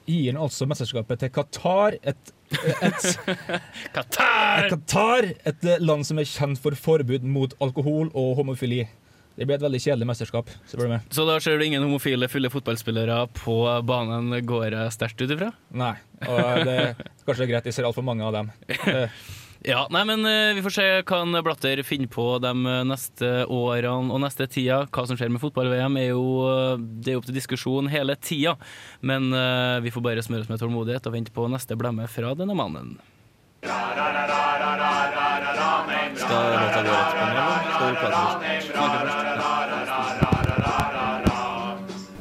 gir 0.09 0.31
han 0.31 0.41
altså 0.41 0.65
mesterskapet 0.69 1.21
til 1.21 1.33
Qatar, 1.35 1.99
et, 2.01 2.33
et, 2.87 3.05
Qatar! 3.95 4.69
Qatar, 4.73 5.29
et 5.51 5.67
land 5.83 6.07
som 6.07 6.21
er 6.21 6.29
kjent 6.29 6.59
for 6.61 6.77
forbud 6.77 7.27
mot 7.27 7.53
alkohol 7.63 8.09
og 8.17 8.33
homofili. 8.39 8.85
Det 9.39 9.47
blir 9.47 9.55
et 9.55 9.63
veldig 9.63 9.79
kjedelig 9.79 10.07
mesterskap. 10.09 10.49
Så. 10.67 10.87
Så 11.15 11.25
da 11.27 11.37
ser 11.39 11.59
du 11.59 11.63
ingen 11.63 11.85
homofile 11.85 12.27
fulle 12.27 12.49
fotballspillere 12.51 13.21
på 13.37 13.55
banen, 13.87 14.33
går 14.43 14.75
sterkt 14.91 15.21
ut 15.23 15.31
ifra? 15.31 15.53
Nei, 15.71 15.93
og 16.27 16.65
det 16.67 16.79
er 16.81 17.05
kanskje 17.23 17.47
greit, 17.47 17.69
jeg 17.69 17.77
ser 17.77 17.87
altfor 17.87 18.03
mange 18.03 18.25
av 18.27 18.35
dem. 18.35 18.51
Ja, 19.67 19.87
nei, 19.91 20.05
men 20.07 20.23
eh, 20.25 20.55
Vi 20.55 20.61
får 20.63 20.71
se 20.71 20.85
hva 21.03 21.17
en 21.25 21.35
Blatter 21.43 21.81
finner 21.83 22.07
på 22.11 22.25
de 22.39 22.53
eh, 22.63 22.83
neste 22.87 23.29
årene 23.51 24.13
og 24.13 24.21
neste 24.23 24.47
tida. 24.47 24.85
Hva 24.87 25.03
som 25.07 25.19
skjer 25.19 25.31
med 25.33 25.41
fotball-VM, 25.43 25.97
er 25.99 26.13
jo 26.13 26.23
eh, 26.47 26.79
det 26.79 27.11
er 27.11 27.19
opp 27.19 27.27
til 27.27 27.35
diskusjon 27.35 27.91
hele 27.91 28.15
tida. 28.23 28.55
Men 29.03 29.33
uh, 29.35 29.83
vi 29.83 29.91
får 29.91 30.03
bare 30.05 30.23
smøre 30.23 30.45
oss 30.45 30.51
med 30.51 30.59
tålmodighet 30.61 31.07
og 31.09 31.15
vente 31.15 31.33
på 31.35 31.47
neste 31.51 31.75
blemme 31.79 32.07
fra 32.11 32.31
denne 32.39 32.55
mannen. 32.55 32.95
Skal 36.19 36.45
låta 36.55 36.81
gå 36.85 36.93
rett 36.93 37.13
på 37.17 37.25
nå, 37.35 37.47
eller 37.59 37.75
skal 37.75 37.87
du 37.89 37.95
prate 37.99 38.15
først? 38.15 39.19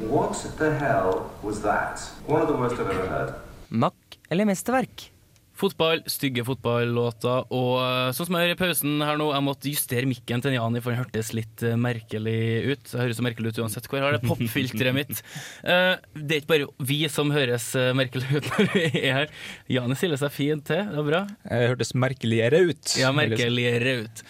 What 0.09 0.35
the 0.57 0.71
hell 0.81 1.29
was 1.43 1.61
that? 1.61 2.03
One 2.27 2.41
of 2.41 2.47
the 2.51 2.57
worst 2.57 2.75
I've 2.75 2.91
ever 2.91 3.07
heard. 3.07 3.33
Makk 3.69 4.19
eller 4.29 4.45
mesterverk? 4.49 5.18
Fotball, 5.59 5.99
stygge 6.07 6.45
fotballåter. 6.47 7.49
Og 7.51 7.73
eh, 7.83 8.11
sånn 8.15 8.29
som 8.29 8.37
jeg 8.37 8.47
gjør 8.47 8.53
i 8.53 8.59
pausen 8.61 9.01
her 9.03 9.17
nå, 9.19 9.25
jeg 9.35 9.43
måtte 9.43 9.71
justere 9.73 10.07
mikken 10.07 10.43
til 10.43 10.55
Jani, 10.55 10.79
for 10.83 10.93
den 10.93 11.01
hørtes 11.01 11.33
litt 11.35 11.63
eh, 11.67 11.75
merkelig 11.79 12.35
ut. 12.69 12.85
Det 12.87 13.01
høres 13.01 13.19
så 13.19 13.25
merkelig 13.25 13.51
ut 13.51 13.59
uansett 13.65 13.89
hvor 13.89 13.99
jeg 13.99 14.05
har 14.05 14.15
det 14.15 14.23
popfilteret 14.27 14.95
mitt. 14.95 15.19
Eh, 15.69 15.97
det 16.15 16.35
er 16.35 16.39
ikke 16.41 16.49
bare 16.49 16.85
vi 16.87 16.97
som 17.11 17.31
høres 17.33 17.65
merkelig 17.97 18.39
ut 18.39 18.47
når 18.49 18.69
vi 18.71 18.83
er 19.01 19.13
her. 19.13 19.33
Jani 19.71 19.97
stiller 19.99 20.19
seg 20.21 20.31
fint 20.33 20.63
til, 20.69 20.81
det 20.87 20.97
var 20.97 21.07
bra. 21.07 21.21
Det 21.43 21.69
hørtes 21.73 21.91
merkeligere 21.99 22.61
ut. 22.69 22.93
Ja, 22.97 23.11
merkeligere 23.15 23.95
ut. 24.05 24.23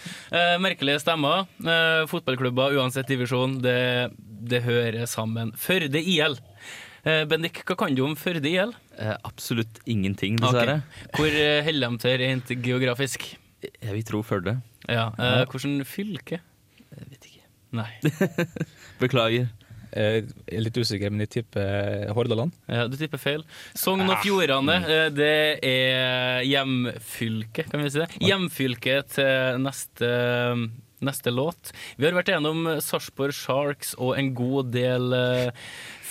Merkelige 0.63 1.03
stemmer. 1.03 1.45
Fotballklubber, 2.11 2.75
uansett 2.79 3.11
divisjon, 3.11 3.59
det, 3.63 3.77
det 4.51 4.63
hører 4.65 5.05
sammen. 5.09 5.53
Førde 5.59 6.01
IL. 6.01 6.39
Eh, 7.07 7.23
Bendik, 7.29 7.61
hva 7.67 7.77
kan 7.79 7.95
du 7.95 8.01
om 8.05 8.15
Førde 8.19 8.49
IL? 8.49 8.73
Eh, 8.99 9.15
absolutt 9.23 9.79
ingenting, 9.89 10.35
dessverre. 10.41 10.81
Okay. 11.07 11.15
Hvor 11.15 11.37
eh, 11.45 11.61
holder 11.67 11.93
de 11.95 12.03
til 12.03 12.17
rent 12.23 12.51
geografisk? 12.65 13.29
Jeg 13.63 13.93
vil 13.95 14.03
tro 14.07 14.21
Førde. 14.23 14.57
Ja, 14.89 15.09
eh, 15.19 15.45
Hvordan 15.51 15.81
fylke? 15.87 16.41
Jeg 16.89 17.09
vet 17.13 17.29
ikke. 17.29 17.45
Nei. 17.79 17.89
Beklager. 19.01 19.47
Eh, 19.89 20.19
Jeg 20.21 20.57
er 20.59 20.61
litt 20.67 20.77
usikker, 20.77 21.09
men 21.13 21.23
jeg 21.25 21.31
tipper 21.39 22.11
Hordaland. 22.13 22.53
Ja, 22.69 22.83
du 22.91 22.97
tipper 22.99 23.17
feil. 23.21 23.45
Sogn 23.77 24.03
og 24.05 24.19
Fjordane, 24.23 24.75
eh, 24.85 25.07
det 25.15 25.31
er 25.65 26.43
hjemfylke, 26.45 27.65
kan 27.71 27.81
vi 27.83 27.89
si 27.93 28.03
det. 28.03 28.09
Hjemfylke 28.21 28.99
til 29.15 29.57
neste, 29.63 30.11
neste 31.05 31.33
låt. 31.33 31.71
Vi 31.97 32.05
har 32.09 32.17
vært 32.17 32.29
gjennom 32.35 32.67
Sarpsborg 32.83 33.33
Sharks 33.33 33.95
og 33.97 34.13
en 34.19 34.33
god 34.37 34.69
del 34.75 35.09
eh, 35.15 35.49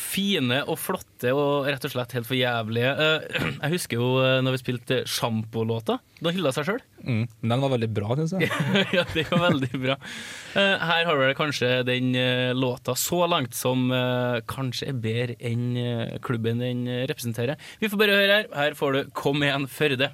fine 0.09 0.62
og 0.64 0.79
flotte 0.81 1.33
og 1.37 1.68
rett 1.68 1.85
og 1.85 1.92
slett 1.92 2.14
helt 2.16 2.29
for 2.29 2.38
jævlige. 2.38 2.92
Eh, 2.92 3.40
Jeg 3.62 3.75
husker 3.75 4.01
jo 4.01 4.11
eh, 4.23 4.38
når 4.44 4.57
vi 4.57 4.61
spilte 4.62 5.01
sjampolåta. 5.09 5.99
Da 6.25 6.33
hylla 6.35 6.53
seg 6.55 6.68
sjøl. 6.68 6.83
Mm. 7.05 7.25
Men 7.40 7.55
den 7.55 7.64
var 7.64 7.75
veldig 7.75 7.90
bra, 7.94 8.11
syns 8.18 8.35
jeg. 8.35 8.51
ja, 8.97 9.05
det 9.14 9.27
var 9.31 9.44
veldig 9.49 9.83
bra. 9.85 9.99
Eh, 10.59 10.87
her 10.90 11.09
har 11.09 11.21
vi 11.23 11.33
kanskje 11.38 11.73
den 11.88 12.12
låta 12.59 12.97
så 12.99 13.25
langt 13.31 13.57
som 13.57 13.88
kanskje 14.49 14.90
er 14.90 15.03
bedre 15.03 15.37
enn 15.44 16.18
klubben 16.25 16.62
den 16.62 16.87
representerer. 17.11 17.59
Vi 17.81 17.90
får 17.90 18.01
bare 18.01 18.16
høre 18.18 18.40
her. 18.40 18.49
Her 18.55 18.79
får 18.79 18.97
du 18.97 19.14
Kom 19.18 19.42
igjen, 19.44 19.68
Førde. 19.71 20.12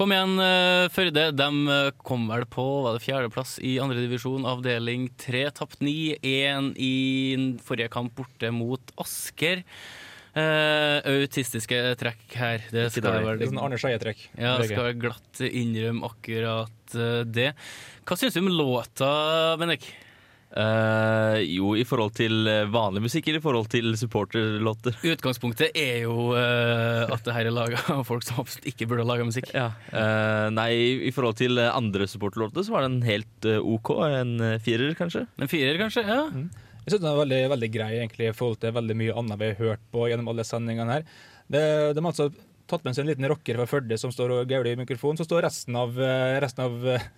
Kom 0.00 0.14
igjen, 0.14 0.38
eh, 0.40 0.86
Førde. 0.88 1.26
De 1.36 1.46
eh, 1.68 1.90
kom 2.00 2.22
vel 2.30 2.46
på 2.48 2.62
var 2.86 2.94
det 2.96 3.02
fjerdeplass 3.04 3.58
i 3.60 3.74
andredivisjon, 3.84 4.46
avdeling 4.48 5.10
tre. 5.20 5.42
Tapt 5.52 5.82
9-1 5.84 6.70
i 6.80 6.94
forrige 7.60 7.90
kamp 7.92 8.14
borte 8.16 8.48
mot 8.48 8.94
Asker. 8.96 9.60
Uh, 10.30 11.02
autistiske 11.10 11.76
trekk 11.98 12.36
her. 12.38 12.64
Det 12.70 12.86
skal 12.94 13.26
være 13.26 13.40
Det 13.40 13.48
sånn 13.50 13.60
Arne 13.60 13.80
Skeie-trekk. 13.82 14.22
Ja, 14.38 14.54
skal 14.62 14.94
glatt 14.94 15.42
innrømme 15.42 16.06
akkurat 16.06 16.94
det. 17.26 17.50
Hva 18.06 18.16
syns 18.16 18.38
du 18.38 18.40
om 18.40 18.52
låta, 18.54 19.10
Bendik? 19.60 19.90
Eh, 20.50 21.36
jo, 21.46 21.76
i 21.78 21.84
forhold 21.86 22.16
til 22.18 22.48
eh, 22.50 22.64
vanlig 22.70 23.04
musikk 23.04 23.28
eller 23.28 23.38
i 23.38 23.44
forhold 23.44 23.68
til 23.70 23.92
supporterlåter? 23.98 24.96
Utgangspunktet 25.12 25.76
er 25.78 26.00
jo 26.08 26.32
uh, 26.34 27.06
at 27.06 27.22
det 27.26 27.36
her 27.36 27.46
er 27.46 27.54
laga 27.54 27.78
av 27.94 28.02
folk 28.08 28.26
som 28.26 28.42
absolutt 28.42 28.66
ikke 28.72 28.88
burde 28.90 29.04
ha 29.06 29.10
laga 29.12 29.28
musikk. 29.28 29.52
Ja. 29.54 29.68
Uh, 29.92 30.50
nei, 30.54 30.72
i 31.06 31.14
forhold 31.14 31.38
til 31.38 31.60
andre 31.62 32.08
supporterlåter 32.10 32.66
så 32.66 32.74
var 32.74 32.88
den 32.88 32.98
helt 33.06 33.46
OK. 33.46 33.94
En 34.10 34.34
firer, 34.64 34.90
kanskje. 34.98 35.26
En 35.38 35.50
firer, 35.50 35.78
kanskje? 35.80 36.04
Ja. 36.08 36.26
Jeg 36.80 36.96
synes 36.96 37.02
den 37.04 37.10
er 37.12 37.22
veldig, 37.22 37.40
veldig 37.54 37.70
grei 37.70 37.90
egentlig, 38.00 38.30
i 38.30 38.36
forhold 38.36 38.58
til 38.62 38.74
veldig 38.74 38.96
mye 38.98 39.16
annet 39.22 39.40
vi 39.40 39.50
har 39.52 39.60
hørt 39.60 39.82
på 39.94 40.08
gjennom 40.10 40.32
alle 40.32 40.46
sendingene 40.48 40.98
her. 40.98 41.10
Det, 41.50 41.62
de 41.94 42.02
har 42.02 42.10
altså 42.10 42.30
tatt 42.70 42.86
med 42.86 42.94
seg 42.94 43.04
en 43.04 43.10
liten 43.10 43.26
rocker 43.30 43.58
fra 43.58 43.66
Førde 43.70 43.98
som 43.98 44.12
står 44.14 44.36
og 44.36 44.50
gauler 44.50 44.72
i 44.72 44.78
mikrofonen. 44.78 45.18
Så 45.18 45.26
står 45.26 45.42
resten 45.48 45.76
av, 45.78 45.96
eh, 45.98 46.36
resten 46.42 46.64
av 46.66 46.86
eh, 46.94 47.08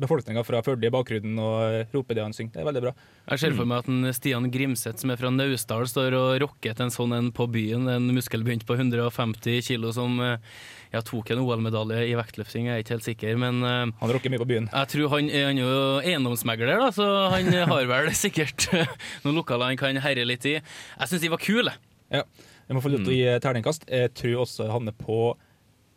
befolkninga 0.00 0.44
fra 0.46 0.62
Førde 0.64 0.88
i 0.88 0.94
bakgrunnen 0.94 1.36
og 1.42 1.58
eh, 1.66 1.92
roper 1.92 2.16
det 2.16 2.24
han 2.24 2.36
synger. 2.36 2.56
Det 2.56 2.64
er 2.64 2.70
veldig 2.70 2.84
bra. 2.88 2.94
Jeg 3.26 3.42
ser 3.42 3.58
for 3.58 3.68
meg 3.68 3.84
at 3.84 3.92
en 3.92 4.16
Stian 4.16 4.48
Grimseth, 4.54 5.02
som 5.02 5.12
er 5.12 5.20
fra 5.20 5.34
Naustdal, 5.34 5.84
står 5.90 6.16
og 6.16 6.30
rocker 6.46 6.78
til 6.78 6.88
en 6.88 6.94
sånn 6.94 7.14
en 7.18 7.30
på 7.36 7.48
byen. 7.52 7.84
En 7.92 8.08
muskelbunt 8.16 8.64
på 8.66 8.78
150 8.78 9.60
kilo 9.66 9.92
som 9.92 10.16
ja, 10.22 11.02
tok 11.04 11.34
en 11.34 11.42
OL-medalje 11.42 12.06
i 12.08 12.14
vektløfting, 12.16 12.70
jeg 12.70 12.78
er 12.78 12.84
ikke 12.84 12.94
helt 12.94 13.08
sikker, 13.08 13.38
men 13.42 13.58
Han 13.66 14.12
rocker 14.14 14.32
mye 14.32 14.40
på 14.40 14.48
byen. 14.48 14.68
Jeg 14.70 14.92
tror 14.94 15.10
han 15.16 15.26
han 15.26 15.58
er 15.58 15.62
jo 15.62 15.76
eiendomsmegler, 16.04 16.78
da, 16.78 16.90
så 16.94 17.06
han 17.32 17.48
har 17.70 17.88
vel 17.90 18.10
sikkert 18.14 18.68
noen 19.24 19.40
lokaler 19.40 19.72
han 19.72 19.80
kan 19.80 19.98
herje 20.02 20.26
litt 20.28 20.46
i. 20.48 20.58
Jeg 20.60 21.10
syns 21.10 21.24
de 21.24 21.32
var 21.32 21.42
kule. 21.42 21.72
Ja. 22.12 22.22
Jeg 22.66 22.76
må 22.76 22.82
få 22.82 22.90
lov 22.90 23.04
til 23.04 23.12
å 23.12 23.16
gi 23.16 23.24
eh, 23.30 23.40
terningkast. 23.42 23.86
Jeg 23.86 24.12
tror 24.18 24.42
også 24.44 24.66
jeg 24.66 24.74
havner 24.74 24.96
på 24.98 25.20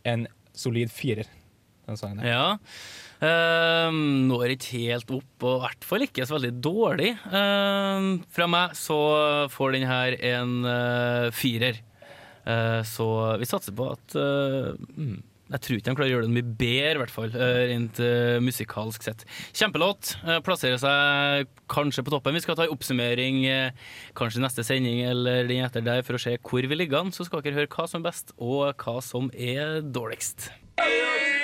en 0.09 0.27
solid 0.57 0.91
firer. 0.93 1.29
Ja. 2.21 2.59
Ehm, 3.25 4.27
når 4.29 4.53
ikke 4.53 4.83
helt 4.85 5.09
opp, 5.15 5.31
og 5.41 5.55
i 5.55 5.61
hvert 5.63 5.87
fall 5.89 6.05
ikke 6.05 6.27
så 6.29 6.37
veldig 6.37 6.51
dårlig. 6.61 7.15
Ehm, 7.33 8.11
fra 8.29 8.45
meg 8.51 8.75
så 8.77 8.99
får 9.49 9.73
den 9.73 9.87
her 9.89 10.17
en 10.35 10.53
uh, 10.67 11.31
firer. 11.33 11.81
Eh, 12.45 12.81
så 12.87 13.07
vi 13.41 13.49
satser 13.49 13.73
på 13.75 13.89
at 13.91 14.15
mm, 14.15 15.17
Jeg 15.49 15.63
tror 15.65 15.79
ikke 15.79 15.89
de 15.89 15.97
klarer 15.97 16.11
å 16.11 16.13
gjøre 16.13 16.27
det 16.27 16.35
mye 16.35 16.51
bedre, 16.59 16.93
i 16.93 17.01
hvert 17.01 17.13
fall, 17.13 17.31
eh, 17.33 17.61
rent 17.71 18.01
uh, 18.03 18.37
musikalsk 18.45 19.05
sett. 19.05 19.25
Kjempelåt. 19.57 20.13
Uh, 20.21 20.37
plasserer 20.45 20.77
seg 20.81 21.49
kanskje 21.71 22.05
på 22.05 22.13
toppen. 22.13 22.37
Vi 22.37 22.43
skal 22.45 22.59
ta 22.59 22.67
en 22.67 22.75
oppsummering 22.75 23.41
uh, 23.49 23.89
kanskje 24.19 24.43
neste 24.45 24.65
sending 24.67 25.01
eller 25.09 25.49
den 25.49 25.65
etter 25.65 25.85
der 25.85 26.05
for 26.05 26.19
å 26.19 26.21
se 26.21 26.37
hvor 26.37 26.69
vi 26.69 26.81
ligger 26.83 27.01
an. 27.01 27.13
Så 27.15 27.25
skal 27.25 27.41
dere 27.45 27.63
høre 27.63 27.73
hva 27.73 27.89
som 27.89 28.03
er 28.03 28.11
best, 28.11 28.35
og 28.37 28.77
hva 28.77 28.99
som 29.05 29.33
er 29.33 29.81
dårligst. 29.89 30.51
Heia 30.79 31.38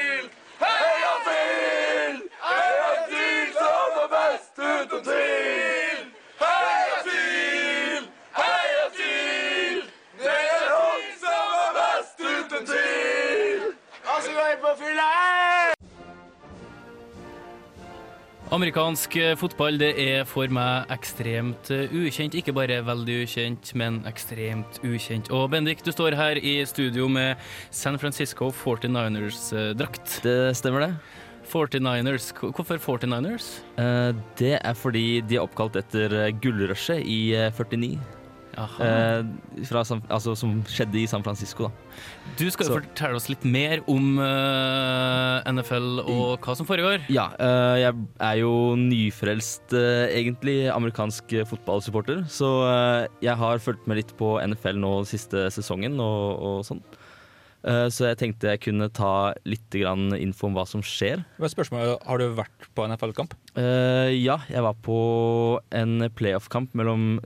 Amerikansk 18.53 19.15
eh, 19.17 19.31
fotball 19.39 19.79
det 19.81 19.87
er 19.97 20.25
for 20.29 20.51
meg 20.53 20.91
ekstremt 20.93 21.71
eh, 21.73 21.89
ukjent. 21.89 22.35
Ikke 22.37 22.53
bare 22.53 22.77
veldig 22.85 23.15
ukjent, 23.23 23.71
men 23.73 24.03
ekstremt 24.05 24.77
ukjent. 24.85 25.31
Og 25.33 25.47
Bendik, 25.49 25.81
du 25.81 25.89
står 25.89 26.13
her 26.13 26.37
i 26.37 26.59
studio 26.69 27.07
med 27.09 27.41
San 27.73 27.97
Francisco 27.97 28.51
49ers-drakt. 28.53 30.19
Det 30.21 30.53
stemmer, 30.61 30.85
det. 30.85 31.23
49ers. 31.49 32.29
Hvorfor 32.37 32.77
49ers? 32.77 33.49
Eh, 33.81 34.11
det 34.37 34.59
er 34.61 34.77
fordi 34.77 35.23
de 35.25 35.39
er 35.39 35.47
oppkalt 35.47 35.81
etter 35.81 36.13
gullrushet 36.37 37.01
i 37.01 37.33
eh, 37.33 37.49
49. 37.49 37.97
Eh, 38.55 39.63
fra, 39.67 39.83
San- 39.87 40.03
altså, 40.09 40.35
som 40.39 40.57
skjedde 40.69 41.01
i 41.01 41.05
San 41.11 41.23
Francisco, 41.25 41.67
da. 41.67 41.71
Du 42.39 42.45
skal 42.51 42.69
jo 42.69 42.77
fortelle 42.79 43.19
oss 43.19 43.29
litt 43.31 43.43
mer 43.47 43.83
om 43.91 44.19
eh, 44.23 45.51
NFL 45.51 46.03
og 46.03 46.43
hva 46.45 46.55
som 46.57 46.67
foregår. 46.67 47.05
Ja, 47.11 47.29
eh, 47.39 47.83
jeg 47.83 48.05
er 48.29 48.41
jo 48.41 48.53
nyfrelst, 48.79 49.75
egentlig, 49.75 50.57
amerikansk 50.73 51.35
fotballsupporter. 51.51 52.25
Så 52.31 52.51
jeg 53.23 53.35
har 53.39 53.63
fulgt 53.63 53.87
med 53.87 54.01
litt 54.01 54.15
på 54.19 54.35
NFL 54.43 54.79
nå 54.81 54.93
siste 55.09 55.49
sesongen 55.53 55.99
og, 56.03 56.39
og 56.39 56.63
sånn. 56.67 56.83
Eh, 57.65 57.87
så 57.89 58.11
jeg 58.11 58.19
tenkte 58.21 58.51
jeg 58.53 58.61
kunne 58.67 58.87
ta 58.93 59.33
litt 59.49 59.73
grann 59.73 60.13
info 60.17 60.49
om 60.49 60.57
hva 60.57 60.67
som 60.69 60.83
skjer. 60.85 61.23
Hva 61.39 61.47
er 61.47 61.53
spørsmålet, 61.53 62.03
Har 62.05 62.21
du 62.21 62.27
vært 62.37 62.67
på 62.77 62.85
NFL-kamp? 62.85 63.33
Uh, 63.57 64.11
ja, 64.13 64.37
jeg 64.51 64.61
var 64.61 64.77
på 64.85 64.97
en 65.73 66.05
playoff-kamp 66.13 66.75
mellom 66.77 67.17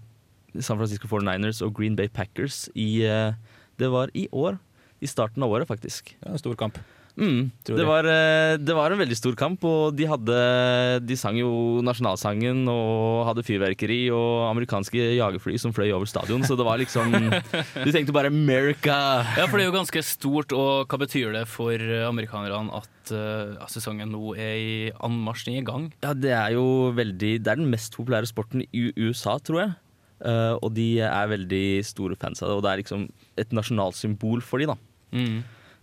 San 0.57 0.79
Francisco 0.79 1.07
49ers 1.07 1.62
og 1.65 1.73
Green 1.77 1.97
Bay 1.99 2.09
Packers 2.09 2.67
i 2.75 3.03
eh, 3.05 3.33
Det 3.79 3.91
var 3.91 4.12
i 4.13 4.27
år. 4.31 4.59
I 4.99 5.07
starten 5.07 5.43
av 5.43 5.51
året, 5.51 5.67
faktisk. 5.69 6.15
Er 6.25 6.33
en 6.33 6.41
stor 6.41 6.57
kamp. 6.59 6.79
Mm, 7.19 7.49
det, 7.67 7.83
var, 7.83 8.07
eh, 8.07 8.55
det 8.62 8.75
var 8.75 8.93
en 8.93 9.01
veldig 9.01 9.17
stor 9.17 9.35
kamp, 9.35 9.63
og 9.67 9.95
de 9.97 10.05
hadde 10.07 10.35
De 11.03 11.17
sang 11.19 11.35
jo 11.35 11.81
nasjonalsangen 11.83 12.62
og 12.71 13.25
hadde 13.27 13.43
fyrverkeri 13.43 13.99
og 14.15 14.47
amerikanske 14.47 15.17
jagerfly 15.17 15.57
som 15.59 15.73
fløy 15.75 15.89
over 15.91 16.07
stadion, 16.07 16.45
så 16.47 16.55
det 16.59 16.67
var 16.67 16.79
liksom 16.79 17.12
Du 17.85 17.91
tenkte 17.91 18.15
bare 18.15 18.31
'America'! 18.31 19.25
Ja, 19.35 19.49
for 19.49 19.59
det 19.59 19.67
er 19.67 19.71
jo 19.71 19.75
ganske 19.75 20.03
stort, 20.05 20.55
og 20.55 20.88
hva 20.88 21.01
betyr 21.03 21.35
det 21.35 21.45
for 21.51 21.75
eh, 21.75 22.07
amerikanerne 22.07 22.71
at 22.79 23.12
uh, 23.12 23.67
sesongen 23.67 24.12
nå 24.13 24.35
er 24.38 24.55
i 24.55 24.73
anmarsj, 25.03 25.49
i 25.51 25.65
gang? 25.65 25.89
Ja, 26.03 26.13
det 26.13 26.31
er 26.31 26.55
jo 26.55 26.93
veldig 26.95 27.39
Det 27.43 27.51
er 27.51 27.59
den 27.59 27.71
mest 27.71 27.95
populære 27.97 28.29
sporten 28.29 28.63
i 28.71 28.91
USA, 28.95 29.39
tror 29.43 29.63
jeg. 29.65 29.71
Eh, 30.19 30.55
og 30.60 30.73
de 30.75 30.99
er 31.05 31.32
veldig 31.32 31.65
store 31.88 32.17
fans 32.19 32.43
av 32.43 32.51
det, 32.51 32.58
og 32.58 32.65
det 32.65 32.71
er 32.71 32.82
liksom 32.82 33.08
et 33.39 33.55
nasjonalsymbol 33.55 34.43
for 34.43 34.60
de 34.60 34.67
da. 34.73 34.75
Mm. 35.15 35.39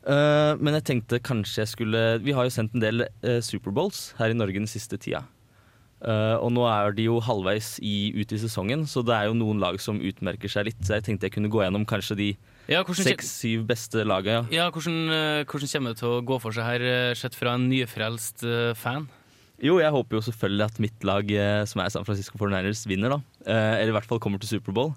Uh, 0.07 0.55
men 0.63 0.77
jeg 0.79 0.87
tenkte 0.87 1.19
kanskje 1.19 1.65
jeg 1.65 1.71
skulle 1.73 2.01
Vi 2.23 2.31
har 2.31 2.47
jo 2.47 2.53
sendt 2.55 2.77
en 2.77 2.83
del 2.85 3.09
uh, 3.27 3.41
Superbowls 3.43 4.13
her 4.21 4.31
i 4.31 4.37
Norge 4.39 4.61
den 4.61 4.71
siste 4.71 5.01
tida. 5.03 5.25
Uh, 5.99 6.37
og 6.39 6.53
nå 6.55 6.63
er 6.69 6.95
de 6.95 7.09
jo 7.09 7.17
halvveis 7.25 7.73
i, 7.83 8.13
ut 8.15 8.31
i 8.31 8.39
sesongen, 8.39 8.85
så 8.87 9.03
det 9.03 9.17
er 9.17 9.27
jo 9.27 9.35
noen 9.35 9.59
lag 9.59 9.81
som 9.83 9.99
utmerker 9.99 10.53
seg 10.53 10.69
litt. 10.69 10.85
Så 10.85 10.99
jeg 10.99 11.09
tenkte 11.09 11.27
jeg 11.27 11.35
kunne 11.39 11.51
gå 11.51 11.65
gjennom 11.65 11.89
kanskje 11.89 12.19
de 12.21 12.29
Ja, 12.71 12.85
seks-syv 12.85 13.65
beste 13.67 14.05
laga. 14.07 14.45
Ja. 14.53 14.67
Ja, 14.67 14.71
hvordan, 14.71 15.47
hvordan 15.49 15.73
kommer 15.73 15.95
det 15.95 16.03
til 16.03 16.13
å 16.13 16.23
gå 16.29 16.39
for 16.45 16.55
seg 16.55 16.69
her, 16.69 17.15
sett 17.19 17.35
fra 17.39 17.57
en 17.57 17.67
nyfrelst 17.73 18.45
fan? 18.79 19.09
Jo, 19.63 19.79
jeg 19.81 19.93
håper 19.95 20.19
jo 20.19 20.25
selvfølgelig 20.27 20.67
at 20.67 20.81
mitt 20.85 21.05
lag, 21.09 21.31
eh, 21.33 21.65
som 21.69 21.81
er 21.81 21.93
San 21.93 22.05
Francisco 22.05 22.37
49ers, 22.39 22.85
vinner, 22.89 23.17
da. 23.17 23.21
Eh, 23.47 23.75
eller 23.81 23.95
i 23.95 23.97
hvert 23.97 24.09
fall 24.09 24.21
kommer 24.21 24.43
til 24.43 24.57
Superbowl. 24.57 24.93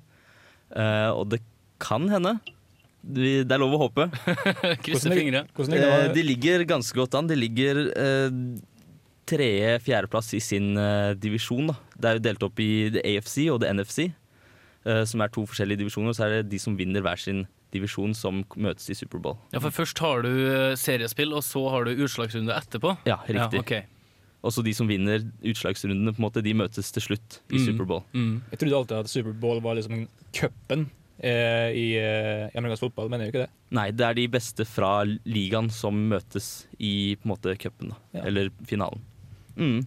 Uh, 0.70 1.10
og 1.18 1.30
det 1.32 1.40
kan 1.82 2.04
hende. 2.12 2.36
Det 3.00 3.48
er 3.48 3.62
lov 3.62 3.78
å 3.78 3.84
håpe. 3.86 4.10
Krysse 4.86 5.12
fingre. 5.14 5.46
Eh, 5.48 6.10
de 6.14 6.24
ligger 6.26 6.66
ganske 6.68 6.96
godt 6.98 7.16
an. 7.16 7.30
De 7.30 7.38
ligger 7.38 7.80
eh, 7.96 8.40
tredje-fjerdeplass 9.30 10.34
i 10.36 10.42
sin 10.44 10.74
eh, 10.78 11.14
divisjon. 11.16 11.72
Da. 11.72 11.78
Det 11.96 12.10
er 12.10 12.18
jo 12.20 12.26
delt 12.28 12.44
opp 12.50 12.60
i 12.64 12.72
det 12.94 13.06
AFC 13.08 13.46
og 13.54 13.62
det 13.64 13.72
NFC, 13.78 14.10
eh, 14.10 15.04
som 15.08 15.24
er 15.24 15.32
to 15.34 15.46
forskjellige 15.48 15.86
divisjoner. 15.86 16.12
Og 16.12 16.20
Så 16.20 16.28
er 16.28 16.36
det 16.38 16.50
de 16.52 16.60
som 16.62 16.76
vinner 16.80 17.06
hver 17.06 17.22
sin 17.22 17.46
divisjon, 17.74 18.16
som 18.18 18.44
møtes 18.58 18.90
i 18.92 18.98
Superbowl. 18.98 19.38
Ja, 19.54 19.62
for 19.64 19.74
først 19.74 20.02
har 20.04 20.26
du 20.26 20.32
eh, 20.34 20.76
seriespill, 20.80 21.32
og 21.38 21.46
så 21.46 21.64
har 21.72 21.88
du 21.88 22.04
utslagsrunde 22.04 22.56
etterpå? 22.58 22.98
Ja, 23.08 23.22
riktig. 23.30 23.64
Ja, 23.64 23.64
ok. 23.64 23.99
Også 24.46 24.64
de 24.64 24.72
som 24.74 24.88
vinner 24.88 25.26
utslagsrundene, 25.44 26.14
på 26.16 26.22
en 26.22 26.28
måte, 26.30 26.44
de 26.46 26.54
møtes 26.56 26.92
til 26.96 27.04
slutt 27.04 27.40
i 27.52 27.58
Mm. 27.60 27.66
Superbowl. 27.66 28.04
Jeg 28.52 28.60
trodde 28.62 28.78
alltid 28.78 28.98
at 29.02 29.10
Superbowl 29.12 29.60
var 29.62 29.76
liksom 29.76 30.08
cupen 30.32 30.86
eh, 31.20 31.70
i, 31.76 31.88
eh, 32.00 32.48
i 32.48 32.56
amerikansk 32.58 32.86
fotball, 32.88 33.10
men 33.10 33.20
det 33.20 33.26
er 33.28 33.32
jo 33.32 33.34
ikke 33.36 33.48
det. 33.48 33.54
Nei, 33.76 33.92
det 33.92 34.06
er 34.08 34.14
de 34.16 34.28
beste 34.32 34.64
fra 34.66 35.04
ligaen 35.28 35.68
som 35.70 35.94
møtes 36.10 36.68
i 36.80 37.18
på 37.20 37.28
en 37.28 37.34
måte 37.36 37.58
cupen, 37.60 37.92
da. 37.92 38.00
Ja. 38.16 38.24
Eller 38.32 38.50
finalen. 38.66 39.04
Mm. 39.60 39.82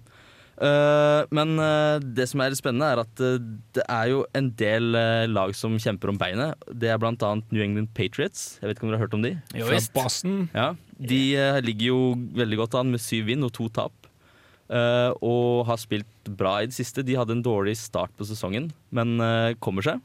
Uh, 0.63 1.25
men 1.33 1.57
uh, 1.59 1.97
det 1.99 2.29
som 2.29 2.43
er 2.45 2.53
spennende, 2.55 2.87
er 2.93 3.01
at 3.03 3.23
uh, 3.25 3.41
det 3.75 3.83
er 3.89 4.11
jo 4.13 4.21
en 4.37 4.51
del 4.61 4.93
lag 5.33 5.55
som 5.57 5.75
kjemper 5.81 6.13
om 6.13 6.21
beinet. 6.21 6.61
Det 6.71 6.93
er 6.93 7.01
blant 7.03 7.25
annet 7.27 7.49
New 7.51 7.65
England 7.65 7.89
Patriots. 7.97 8.59
Jeg 8.61 8.69
vet 8.69 8.77
ikke 8.77 8.85
om 8.87 8.93
dere 8.93 9.01
har 9.01 9.07
hørt 9.07 9.17
om 9.17 9.25
de? 9.25 9.33
Jo, 9.57 9.67
Fra. 9.73 9.81
Boston. 9.97 10.37
Ja, 10.53 10.75
De 11.01 11.23
ligger 11.65 11.87
jo 11.89 11.99
veldig 12.37 12.61
godt 12.61 12.77
an 12.79 12.93
med 12.93 13.01
syv 13.03 13.27
vinn 13.33 13.43
og 13.49 13.51
to 13.57 13.67
tap. 13.73 13.97
Eh, 14.73 15.11
og 15.21 15.67
har 15.69 15.81
spilt 15.81 16.31
bra 16.39 16.59
i 16.63 16.71
det 16.71 16.77
siste. 16.77 17.05
De 17.07 17.17
hadde 17.19 17.37
en 17.37 17.45
dårlig 17.45 17.77
start 17.81 18.15
på 18.19 18.27
sesongen, 18.29 18.71
men 18.95 19.21
eh, 19.23 19.53
kommer 19.63 19.85
seg. 19.87 20.01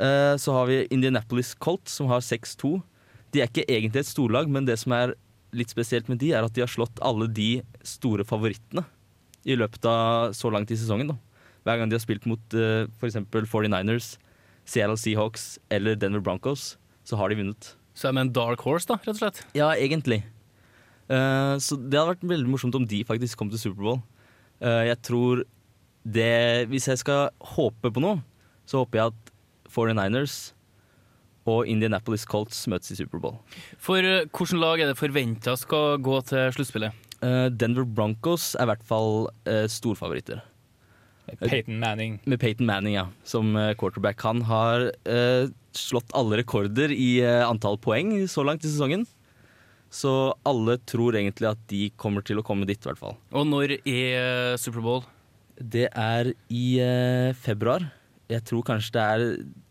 Eh, 0.00 0.34
så 0.40 0.56
har 0.56 0.70
vi 0.70 0.86
Indianapolis 0.94 1.54
Colt, 1.54 1.88
som 1.90 2.10
har 2.10 2.24
6-2. 2.24 2.78
De 3.34 3.42
er 3.42 3.50
ikke 3.50 3.66
egentlig 3.68 4.04
et 4.04 4.10
storlag, 4.10 4.50
men 4.50 4.66
det 4.66 4.78
som 4.82 4.94
er 4.96 5.14
litt 5.54 5.70
spesielt 5.70 6.10
med 6.10 6.18
de, 6.22 6.32
er 6.34 6.46
at 6.46 6.54
de 6.54 6.64
har 6.64 6.70
slått 6.70 7.02
alle 7.04 7.28
de 7.30 7.62
store 7.86 8.26
favorittene 8.26 8.84
i 9.44 9.56
løpet 9.58 9.86
av 9.86 10.32
så 10.34 10.50
langt 10.50 10.72
i 10.72 10.78
sesongen. 10.78 11.12
Da. 11.12 11.18
Hver 11.64 11.80
gang 11.80 11.90
de 11.90 11.98
har 11.98 12.02
spilt 12.02 12.26
mot 12.28 12.56
uh, 12.56 12.90
f.eks. 12.98 13.20
49ers, 13.30 14.14
Seattle 14.64 14.98
Seahawks 14.98 15.58
eller 15.72 15.98
Denver 16.00 16.24
Broncos, 16.24 16.74
så 17.06 17.18
har 17.20 17.30
de 17.30 17.38
vunnet. 17.42 17.74
Så 17.94 18.08
er 18.08 18.16
de 18.16 18.24
en 18.24 18.32
dark 18.34 18.64
horse, 18.66 18.88
da, 18.90 18.98
rett 19.04 19.14
og 19.14 19.20
slett? 19.20 19.42
Ja, 19.54 19.70
egentlig. 19.76 20.24
Eh, 21.04 21.54
så 21.60 21.76
det 21.76 21.98
hadde 21.98 22.14
vært 22.14 22.28
veldig 22.32 22.50
morsomt 22.50 22.76
om 22.78 22.86
de 22.88 23.02
faktisk 23.06 23.40
kom 23.40 23.50
til 23.52 23.60
Superbowl. 23.60 24.00
Uh, 24.62 24.86
jeg 24.86 24.96
tror 25.02 25.42
det 26.04 26.68
Hvis 26.70 26.86
jeg 26.86 27.00
skal 27.00 27.32
håpe 27.56 27.90
på 27.90 28.00
noe, 28.00 28.20
så 28.68 28.82
håper 28.82 29.00
jeg 29.00 29.12
at 29.12 29.32
49ers 29.72 30.36
og 31.48 31.68
Indianapolis 31.68 32.24
Colts 32.28 32.62
møtes 32.70 32.92
i 32.92 32.96
Superbowl. 32.96 33.34
For 33.82 34.00
uh, 34.00 34.24
hvilket 34.28 34.60
lag 34.60 34.80
er 34.80 34.92
det 34.92 35.00
forventa 35.00 35.56
skal 35.60 35.98
gå 36.04 36.20
til 36.30 36.52
sluttspillet? 36.56 37.00
Denver 37.56 37.86
Broncos 37.88 38.50
er 38.58 38.66
i 38.66 38.68
hvert 38.68 38.82
fall 38.84 39.30
storfavoritter. 39.72 40.42
Peyton 41.40 41.78
Manning. 41.80 42.18
Med 42.28 42.36
Peyton 42.42 42.68
Manning, 42.68 42.98
ja. 42.98 43.06
Som 43.24 43.56
quarterback. 43.80 44.20
Han 44.28 44.42
har 44.44 44.90
slått 45.72 46.12
alle 46.12 46.42
rekorder 46.42 46.92
i 46.92 47.24
antall 47.24 47.80
poeng 47.80 48.12
så 48.28 48.44
langt 48.44 48.66
i 48.66 48.68
sesongen. 48.68 49.06
Så 49.94 50.12
alle 50.48 50.78
tror 50.90 51.14
egentlig 51.14 51.52
at 51.52 51.60
de 51.70 51.86
kommer 52.00 52.24
til 52.26 52.40
å 52.40 52.46
komme 52.46 52.66
dit, 52.66 52.80
i 52.80 52.90
hvert 52.90 53.00
fall. 53.00 53.14
Og 53.34 53.46
når 53.46 53.76
er 53.78 54.56
Superbowl? 54.60 55.04
Det 55.54 55.86
er 55.86 56.32
i 56.50 56.64
uh, 56.82 57.30
februar. 57.38 57.86
Jeg 58.32 58.42
tror 58.48 58.64
kanskje 58.66 58.94
det 58.96 59.04
er 59.04 59.22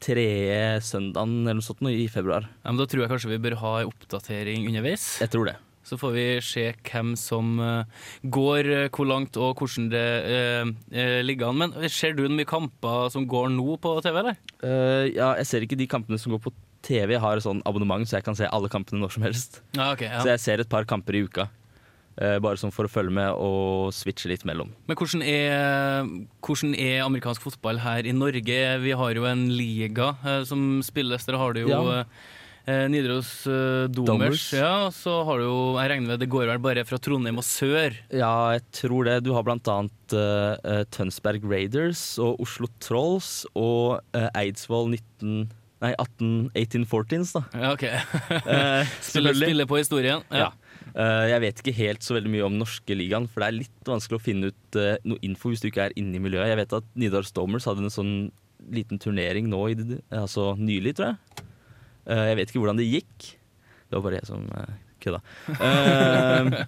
tredje 0.04 0.64
søndagen 0.86 1.42
eller 1.42 1.58
noe 1.60 1.66
sånt 1.66 1.82
nå 1.84 1.92
i 1.92 2.08
februar. 2.12 2.48
Ja, 2.62 2.72
men 2.72 2.80
Da 2.80 2.88
tror 2.88 3.04
jeg 3.04 3.12
kanskje 3.12 3.34
vi 3.34 3.44
bør 3.44 3.60
ha 3.64 3.76
en 3.82 3.92
oppdatering 3.92 4.68
underveis. 4.70 5.18
Jeg 5.24 5.34
tror 5.34 5.50
det. 5.50 5.58
Så 5.84 5.98
får 6.00 6.14
vi 6.16 6.26
se 6.46 6.70
hvem 6.88 7.12
som 7.20 7.58
uh, 7.60 7.84
går 8.24 8.70
uh, 8.72 8.92
hvor 8.94 9.10
langt 9.10 9.36
og 9.36 9.60
hvordan 9.60 9.90
det 9.92 10.06
uh, 10.24 10.70
ligger 11.26 11.50
an. 11.50 11.60
Men 11.60 11.90
ser 11.92 12.16
du 12.16 12.24
mye 12.32 12.48
kamper 12.48 13.10
som 13.12 13.28
går 13.28 13.52
nå 13.52 13.76
på 13.84 13.98
TV, 14.06 14.22
eller? 14.24 14.40
ja, 14.64 15.34
jeg 15.42 15.48
ser 15.50 15.66
ikke 15.66 15.76
de 15.76 15.90
kampene 15.92 16.16
som 16.22 16.32
går 16.32 16.46
på 16.46 16.54
TV. 16.84 17.16
Har 17.22 17.42
sånn 17.44 17.64
abonnement, 17.70 18.06
så 18.10 18.20
jeg 18.20 18.28
kan 18.28 18.38
se 18.38 18.50
alle 18.50 18.70
kampene 18.72 19.02
når 19.04 19.16
som 19.18 19.26
helst. 19.28 19.62
Ja, 19.78 19.92
okay, 19.94 20.12
ja. 20.12 20.22
Så 20.24 20.34
jeg 20.34 20.44
ser 20.44 20.64
et 20.64 20.72
par 20.72 20.88
kamper 20.90 21.18
i 21.18 21.26
uka. 21.28 21.50
bare 22.14 22.60
sånn 22.62 22.70
for 22.70 22.86
å 22.86 22.92
følge 22.92 23.10
med 23.10 23.32
og 23.42 23.90
switche 23.96 24.30
litt 24.30 24.44
mellom. 24.46 24.70
Men 24.86 24.98
hvordan 25.00 25.24
er, 25.26 26.06
hvordan 26.46 26.76
er 26.78 27.02
amerikansk 27.08 27.42
fotball 27.42 27.82
her 27.82 28.06
i 28.06 28.14
Norge? 28.14 28.60
Vi 28.84 28.94
har 29.00 29.18
jo 29.18 29.26
en 29.26 29.48
liga 29.50 30.14
som 30.46 30.84
spilles. 30.86 31.26
Der 31.26 31.40
har 31.42 31.54
du 31.58 31.64
jo 31.66 31.74
Ja. 31.74 32.06
Eh, 32.64 32.86
Nidaros 32.88 33.44
eh, 33.44 33.90
Domers. 33.92 34.46
Ja, 34.56 34.88
så 34.96 35.18
har 35.28 35.42
du 35.42 35.50
jo 35.50 35.56
Jeg 35.76 35.90
regner 35.92 36.14
med 36.14 36.22
det 36.24 36.30
går 36.32 36.48
vel 36.48 36.62
bare 36.64 36.86
fra 36.88 36.96
Trondheim 36.96 37.42
og 37.42 37.44
sør? 37.44 37.98
Ja, 38.08 38.56
jeg 38.56 38.64
tror 38.72 39.10
det. 39.10 39.18
Du 39.26 39.34
har 39.36 39.44
blant 39.44 39.68
annet 39.68 40.16
eh, 40.16 40.86
Tønsberg 40.96 41.44
Raiders 41.44 42.06
og 42.24 42.40
Oslo 42.44 42.72
Trolls 42.84 43.44
og 43.52 44.00
eh, 44.16 44.30
Eidsvoll 44.46 44.94
19... 44.96 45.52
Nei, 45.84 45.92
18, 46.00 46.52
1814s, 46.56 47.34
da. 47.36 47.42
Ja, 47.60 47.72
ok. 47.76 47.84
spiller, 49.04 49.36
spiller 49.36 49.68
på 49.68 49.82
historien. 49.82 50.24
Ja. 50.32 50.54
Eh, 50.94 51.26
jeg 51.32 51.42
vet 51.44 51.60
ikke 51.60 51.74
helt 51.76 52.06
så 52.06 52.16
veldig 52.16 52.32
mye 52.32 52.46
om 52.48 52.56
norske 52.56 52.96
ligaen, 52.96 53.28
for 53.28 53.44
det 53.44 53.50
er 53.50 53.58
litt 53.58 53.90
vanskelig 53.90 54.20
å 54.20 54.24
finne 54.24 54.52
ut 54.54 54.80
eh, 54.80 54.96
noe 55.04 55.20
info 55.28 55.52
hvis 55.52 55.64
du 55.64 55.68
ikke 55.68 55.90
er 55.90 55.98
inne 56.00 56.16
i 56.20 56.24
miljøet. 56.24 56.52
Jeg 56.54 56.62
vet 56.62 56.78
at 56.80 56.88
Nidar 57.00 57.28
Stormers 57.28 57.68
hadde 57.68 57.84
en 57.84 57.94
sånn 57.94 58.14
liten 58.74 59.02
turnering 59.04 59.50
nå 59.52 59.60
i 59.74 59.78
altså 60.16 60.54
nylig, 60.56 60.96
tror 61.00 61.12
jeg. 61.12 61.44
Eh, 62.08 62.26
jeg 62.30 62.40
vet 62.40 62.54
ikke 62.54 62.64
hvordan 62.64 62.80
det 62.80 62.88
gikk. 62.88 63.30
Det 63.84 63.98
var 63.98 64.06
bare 64.08 64.22
jeg 64.22 64.30
som 64.32 64.48
kødda. 65.04 65.20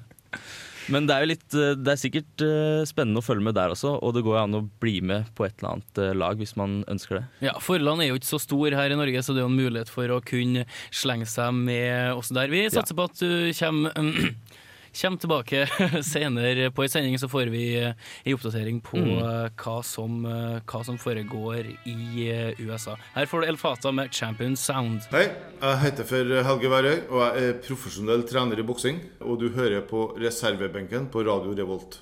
Men 0.91 1.07
det 1.07 1.15
er 1.15 1.23
jo 1.23 1.29
litt 1.31 1.55
eh, 1.57 1.73
Det 1.79 1.93
er 1.93 1.99
sikkert 1.99 2.43
eh, 2.45 2.81
spennende 2.89 3.21
å 3.21 3.25
følge 3.25 3.45
med 3.47 3.57
der 3.57 3.73
også, 3.73 3.95
og 3.97 4.15
det 4.15 4.25
går 4.25 4.41
an 4.43 4.59
å 4.59 4.63
bli 4.81 4.99
med 5.05 5.31
på 5.37 5.47
et 5.47 5.55
eller 5.59 5.77
annet 5.77 6.01
eh, 6.01 6.13
lag 6.17 6.41
hvis 6.41 6.55
man 6.59 6.81
ønsker 6.91 7.19
det. 7.19 7.23
Ja, 7.47 7.55
Forland 7.63 8.03
er 8.03 8.11
jo 8.11 8.19
ikke 8.19 8.33
så 8.33 8.41
stor 8.43 8.75
her 8.77 8.93
i 8.93 8.99
Norge, 8.99 9.23
så 9.25 9.33
det 9.33 9.41
er 9.41 9.47
jo 9.47 9.53
en 9.53 9.59
mulighet 9.59 9.91
for 9.91 10.13
å 10.13 10.21
kunne 10.25 10.65
slenge 10.93 11.27
seg 11.29 11.55
med 11.57 12.13
oss 12.15 12.31
der. 12.35 12.51
Vi 12.53 12.65
satser 12.73 12.97
på 12.97 13.07
at 13.09 13.17
du 13.21 13.51
kommer 13.57 13.95
Kjem 14.95 15.17
tilbake 15.19 15.65
senere 16.07 16.69
på 16.71 16.85
en 16.85 16.91
sending, 16.93 17.17
så 17.19 17.27
får 17.27 17.49
vi 17.51 17.63
en 17.83 18.35
oppdatering 18.37 18.77
på 18.85 18.95
Mm. 18.95 19.17
eh, 19.19 19.49
hva, 19.59 19.73
som, 19.83 20.21
eh, 20.25 20.61
hva 20.71 20.79
som 20.87 20.95
foregår 21.01 21.67
i 21.85 22.29
eh, 22.31 22.61
USA. 22.63 22.95
Her 23.15 23.27
får 23.27 23.43
du 23.43 23.47
El 23.51 23.57
Fata 23.59 23.91
med 23.91 24.13
Champion 24.15 24.55
Sound. 24.55 25.09
Hei, 25.11 25.25
jeg 25.59 25.81
heter 25.83 26.07
for 26.07 26.31
Helge 26.47 26.71
Værøy, 26.71 26.97
og 27.11 27.25
jeg 27.25 27.49
er 27.49 27.59
profesjonell 27.67 28.23
trener 28.29 28.63
i 28.63 28.67
boksing. 28.71 29.01
Og 29.27 29.39
du 29.43 29.49
hører 29.51 29.83
på 29.89 30.13
reservebenken 30.21 31.11
på 31.11 31.27
Radio 31.27 31.51
Revolt. 31.59 31.99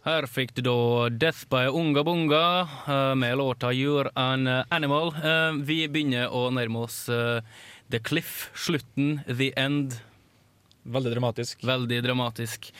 Her 0.00 0.24
fikk 0.24 0.54
du 0.56 0.62
da 0.64 0.74
Death 1.12 1.42
by 1.52 1.66
Unga 1.68 2.00
Bunga 2.02 2.44
eh, 2.88 3.14
med 3.20 3.36
låta 3.36 3.68
You're 3.72 4.08
an 4.16 4.46
Animal. 4.70 5.12
Eh, 5.22 5.52
Vi 5.68 5.82
begynner 5.92 6.32
å 6.32 6.46
nærme 6.56 6.86
oss 6.86 7.02
eh, 7.12 7.42
The 7.92 8.00
Cliff, 8.00 8.48
slutten, 8.56 9.20
The 9.28 9.50
End. 9.60 9.98
Veldig 10.90 11.12
dramatisk. 11.14 11.60
Veldig 11.66 11.98
dramatisk. 12.04 12.70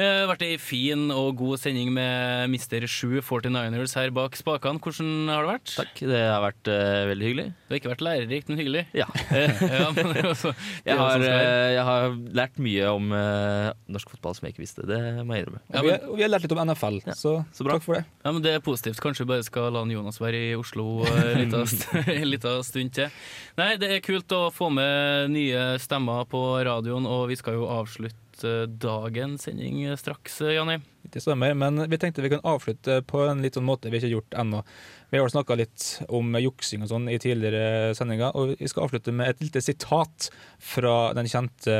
Eh, 0.00 0.24
vært 0.30 0.42
ei 0.46 0.56
fin 0.60 1.06
og 1.14 1.36
god 1.38 1.60
sending 1.62 1.92
med 1.94 2.50
Mr. 2.50 2.86
7 2.90 3.20
49ers 3.22 3.94
her 3.98 4.10
bak 4.16 4.36
spakene. 4.38 4.80
Hvordan 4.82 5.28
har 5.30 5.44
det 5.46 5.52
vært? 5.54 5.74
Takk, 5.78 6.02
det 6.10 6.20
har 6.26 6.42
vært 6.44 6.70
eh, 6.72 7.04
veldig 7.12 7.28
hyggelig. 7.30 7.46
Det 7.54 7.74
har 7.74 7.80
ikke 7.80 7.92
vært 7.94 8.04
lærerikt, 8.06 8.48
men 8.52 8.62
hyggelig. 8.64 8.84
Ja. 8.96 9.06
Ja 9.80 9.90
men 9.94 10.10
også- 10.30 10.54
Jeg 10.88 10.96
har, 10.98 11.12
sånn 11.14 11.24
være. 11.24 11.42
eh, 11.44 11.70
jeg 11.76 11.84
har 11.86 12.08
lært 12.40 12.58
mye 12.62 12.88
om 12.90 13.12
eh, 13.16 13.70
norsk 13.92 14.10
fotball 14.16 14.34
som 14.36 14.46
jeg 14.48 14.54
ikke 14.56 14.64
visste. 14.64 14.86
Det 14.88 14.98
må 15.24 15.36
jeg 15.36 15.46
innrømme. 15.46 15.62
Ja, 15.70 15.78
Og 15.80 15.84
vi, 15.86 15.92
men- 15.94 16.08
og 16.10 16.16
vi 16.18 16.24
har 16.26 16.32
lært 16.32 16.44
litt 16.46 16.54
om 16.56 16.62
NFL, 16.66 17.00
så, 17.18 17.34
takk 17.60 17.84
for 17.86 18.00
det. 18.00 18.04
Ja, 18.24 18.32
men 18.34 18.42
Det 18.44 18.54
er 18.56 18.64
positivt. 18.64 19.00
Kanskje 19.02 19.24
vi 19.24 19.30
bare 19.34 19.46
skal 19.46 19.70
la 19.74 19.84
Jonas 19.90 20.18
være 20.20 20.40
i 20.50 20.54
Oslo 20.58 21.04
eh, 21.06 21.40
en 21.44 22.28
liten 22.30 22.64
stund 22.66 22.92
til. 22.96 23.10
Nei, 23.58 23.74
Det 23.80 23.90
er 23.96 24.02
kult 24.04 24.30
å 24.36 24.42
få 24.54 24.68
med 24.72 25.30
nye 25.34 25.78
stemmer 25.82 26.26
på 26.30 26.40
radioen, 26.66 27.06
og 27.08 27.28
vi 27.30 27.36
skal 27.40 27.56
jo 27.58 27.59
avslutte 27.68 28.48
eh, 28.48 28.68
dagens 28.82 29.44
sending 29.46 29.82
straks, 30.00 30.40
eh, 30.40 30.54
Janni. 30.56 30.78
Det 31.02 31.22
stemmer, 31.22 31.54
men 31.54 31.82
vi 31.90 31.98
tenkte 31.98 32.22
vi 32.22 32.30
kan 32.32 32.44
avslutte 32.46 33.00
på 33.08 33.24
en 33.26 33.42
litt 33.44 33.56
sånn 33.58 33.66
måte 33.66 33.90
vi 33.90 33.98
ikke 33.98 34.08
har 34.08 34.16
gjort 34.18 34.38
ennå. 34.42 34.62
Vi 35.10 35.18
har 35.18 35.32
snakka 35.32 35.56
litt 35.58 35.86
om 36.08 36.36
juksing 36.38 36.84
og 36.84 36.92
sånn 36.92 37.08
i 37.10 37.18
tidligere 37.20 37.94
sendinger, 37.98 38.36
og 38.36 38.54
vi 38.60 38.68
skal 38.70 38.86
avslutte 38.86 39.14
med 39.16 39.32
et 39.32 39.42
lite 39.42 39.62
sitat 39.64 40.30
fra 40.58 41.12
den 41.18 41.28
kjente 41.30 41.78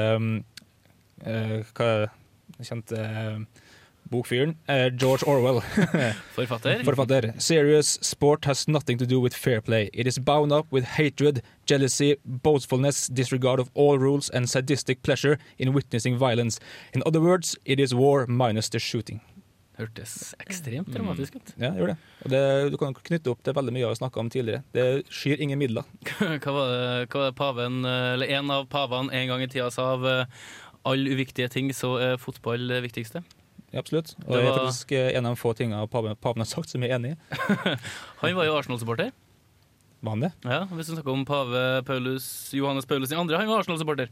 eh, 1.25 1.59
Hva 1.71 1.91
er 1.91 2.07
det? 2.07 2.11
Den 2.57 2.67
kjente 2.67 3.05
eh, 3.05 3.67
bokfyren. 4.11 4.57
Uh, 4.69 4.91
George 4.91 5.23
Orwell. 5.27 5.61
Forfatter. 6.37 6.85
Forfatter. 6.85 7.35
Serious 7.39 7.99
sport 8.03 8.45
has 8.45 8.69
nothing 8.69 8.99
to 8.99 9.07
do 9.07 9.21
with 9.21 9.35
fair 9.35 9.61
play. 9.61 9.91
It 9.93 10.07
is 10.07 10.19
bound 10.19 10.53
up 10.53 10.67
with 10.73 10.85
hatred, 10.85 11.43
jealousy, 11.67 12.17
boastfulness, 12.25 13.09
disregard 13.09 13.61
of 13.61 13.71
all 13.75 13.99
rules 13.99 14.31
and 14.31 14.49
sadistic 14.49 15.03
pleasure 15.03 15.39
in 15.59 15.73
witnessing 15.73 16.19
violence. 16.19 16.61
In 16.93 17.03
other 17.07 17.21
words, 17.21 17.57
it 17.65 17.81
is 17.81 17.95
war 17.95 18.27
minus 18.27 18.69
the 18.69 18.79
shooting. 18.79 19.21
Hørtes 19.81 20.35
ekstremt 20.43 20.91
dramatisk 20.93 21.39
ut. 21.39 21.53
Ja, 21.57 21.71
det 21.71 21.81
gjør 21.81 21.93
det. 21.93 21.97
Og 22.25 22.33
det. 22.35 22.41
Du 22.75 22.77
kan 22.83 22.95
knytte 22.95 23.33
opp 23.33 23.41
til 23.47 23.55
veldig 23.57 23.73
mye 23.73 23.81
jeg 23.81 23.89
har 23.89 24.01
snakka 24.03 24.21
om 24.21 24.29
tidligere. 24.33 24.65
Det 24.77 24.87
skyr 25.09 25.41
ingen 25.41 25.61
midler. 25.63 25.87
Hva 26.43 26.53
var 26.53 26.73
det, 26.75 27.07
hva 27.09 27.23
var 27.23 27.31
det 27.31 27.37
paven, 27.39 27.79
eller 27.87 28.35
en 28.37 28.53
av 28.53 28.67
pavene 28.73 29.15
en 29.17 29.33
gang 29.33 29.45
i 29.47 29.49
tida 29.49 29.71
sa 29.73 29.95
av 29.95 30.05
eh, 30.05 30.43
alle 30.91 31.15
uviktige 31.15 31.49
ting, 31.53 31.73
så 31.73 31.95
er 31.97 32.21
fotball 32.21 32.69
det 32.69 32.83
viktigste? 32.85 33.25
Absolutt. 33.77 34.15
Og 34.27 34.33
Det 34.35 34.41
jeg 34.41 34.47
er 34.47 34.51
var- 34.51 34.59
faktisk 34.67 34.93
en 35.17 35.27
av 35.27 35.35
de 35.37 35.41
få 35.41 35.53
tingene 35.57 35.89
paven, 35.91 36.17
paven 36.17 36.43
har 36.43 36.47
sagt 36.51 36.69
som 36.73 36.83
jeg 36.83 36.91
er 36.91 36.99
enig 36.99 37.13
i. 37.13 37.17
Han 38.23 38.35
var 38.35 38.45
jo 38.49 38.57
Arsenal-supporter. 38.59 39.13
Var 40.03 40.11
han 40.17 40.21
det? 40.25 40.33
Ja, 40.49 40.65
Hvis 40.73 40.87
du 40.89 40.95
snakker 40.97 41.13
om 41.13 41.25
pave 41.29 41.85
Paulus, 41.85 42.51
Johannes 42.57 42.87
Paulus 42.89 43.11
2., 43.13 43.17
han 43.37 43.49
var 43.49 43.61
Arsenal-supporter. 43.61 44.09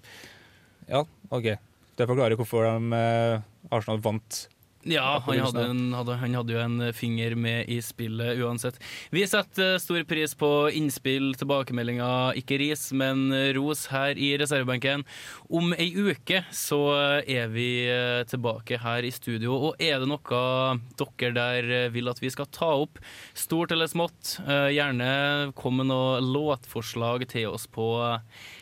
Ja, 0.89 1.01
OK. 1.33 1.49
Det 1.97 2.07
forklarer 2.07 2.37
hvorfor 2.37 2.67
de, 2.69 2.93
eh, 2.95 3.41
Arsenal 3.73 3.99
vant. 4.05 4.49
Ja, 4.87 5.23
han 5.27 5.41
hadde, 5.43 5.63
en, 5.73 5.93
hadde, 5.93 6.15
han 6.21 6.35
hadde 6.39 6.55
jo 6.55 6.61
en 6.63 6.79
finger 6.95 7.35
med 7.35 7.67
i 7.67 7.81
spillet 7.83 8.39
uansett. 8.39 8.79
Vi 9.11 9.25
setter 9.27 9.75
stor 9.83 10.05
pris 10.07 10.37
på 10.39 10.51
innspill, 10.71 11.33
tilbakemeldinger, 11.41 12.39
ikke 12.39 12.61
ris, 12.63 12.85
men 12.95 13.27
ros 13.57 13.89
her 13.91 14.15
i 14.15 14.31
reservebenken. 14.39 15.03
Om 15.51 15.75
ei 15.75 15.91
uke 15.99 16.45
så 16.55 16.79
er 17.27 17.51
vi 17.51 17.67
eh, 17.91 18.23
tilbake 18.31 18.79
her 18.79 19.03
i 19.03 19.11
studio, 19.13 19.57
og 19.69 19.83
er 19.83 19.99
det 19.99 20.09
noe 20.13 20.79
dere 20.99 21.35
der 21.35 21.91
vil 21.93 22.13
at 22.13 22.23
vi 22.23 22.31
skal 22.31 22.47
ta 22.55 22.71
opp, 22.85 23.03
stort 23.35 23.75
eller 23.75 23.91
smått, 23.91 24.37
eh, 24.47 24.71
gjerne 24.77 25.11
kom 25.59 25.83
med 25.83 25.91
noen 25.91 26.31
låtforslag 26.33 27.27
til 27.35 27.51
oss 27.51 27.67
på 27.67 27.89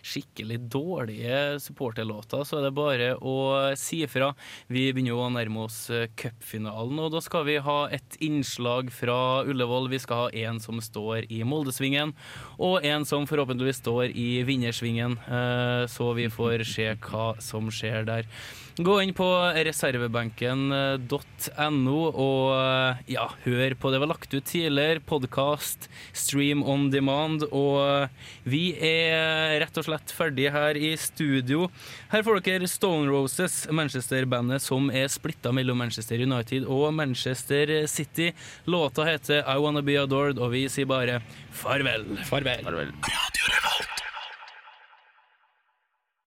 skikkelig 0.07 0.63
dårlige 0.73 1.61
supporterlåter, 1.63 2.43
så 2.49 2.61
er 2.61 2.69
det 2.71 2.75
bare 2.77 3.13
å 3.21 3.37
si 3.77 4.01
ifra. 4.07 4.33
Vi 4.73 4.89
begynner 4.95 5.13
jo 5.13 5.23
å 5.27 5.31
nærme 5.37 5.69
oss 5.69 5.85
cupfinalen. 6.17 6.99
Og 7.03 7.13
da 7.13 7.21
skal 7.25 7.45
vi 7.49 7.57
ha 7.63 7.79
et 7.93 8.17
innslag 8.25 8.93
fra 8.95 9.43
Ullevål. 9.47 9.89
Vi 9.93 9.99
skal 10.03 10.27
ha 10.27 10.29
en 10.49 10.61
som 10.61 10.81
står 10.81 11.27
i 11.33 11.43
Moldesvingen, 11.47 12.15
og 12.59 12.85
en 12.87 13.05
som 13.09 13.27
forhåpentligvis 13.27 13.83
står 13.83 14.13
i 14.15 14.43
Vinnersvingen. 14.47 15.19
Eh, 15.27 15.87
Så 15.87 16.13
vi 16.15 16.29
får 16.29 16.65
se 16.65 16.95
hva 16.95 17.35
som 17.41 17.69
skjer 17.71 18.05
der. 18.07 18.27
Gå 18.77 18.99
inn 19.01 19.15
på 19.17 19.25
reservebenken.no 19.57 22.01
og 22.13 22.51
eh, 22.53 22.99
ja, 23.15 23.23
hør 23.47 23.73
på 23.81 23.89
det 23.89 23.97
vi 23.97 24.05
har 24.05 24.11
lagt 24.11 24.29
ut 24.35 24.45
tidligere. 24.45 25.01
Podkast, 25.01 25.89
stream 26.13 26.61
on 26.61 26.93
demand. 26.93 27.49
Og 27.57 27.81
eh, 27.81 28.13
vi 28.45 28.77
er 28.77 29.57
rett 29.65 29.73
og 29.81 29.89
slett 29.89 30.13
ferdige 30.13 30.53
her 30.53 30.77
i 30.77 30.93
studio. 31.01 31.73
Her 32.13 32.21
får 32.29 32.45
dere 32.45 32.69
Stone 32.69 33.09
Roses, 33.09 33.65
Manchester-bandet 33.73 34.61
som 34.69 34.93
er 34.93 35.09
splitta 35.09 35.57
mellom 35.57 35.81
Manchester 35.81 36.21
United 36.21 36.69
og 36.69 36.93
Manchester 37.01 37.89
City. 37.89 38.37
Låta 38.69 39.09
heter 39.09 39.41
I 39.41 39.57
Wanna 39.57 39.81
Be 39.81 39.97
Adored, 40.05 40.37
og 40.37 40.53
vi 40.53 40.69
sier 40.69 40.85
bare 40.85 41.25
farvel. 41.49 42.21
Farvel. 42.29 42.61
Farvel. 42.61 42.93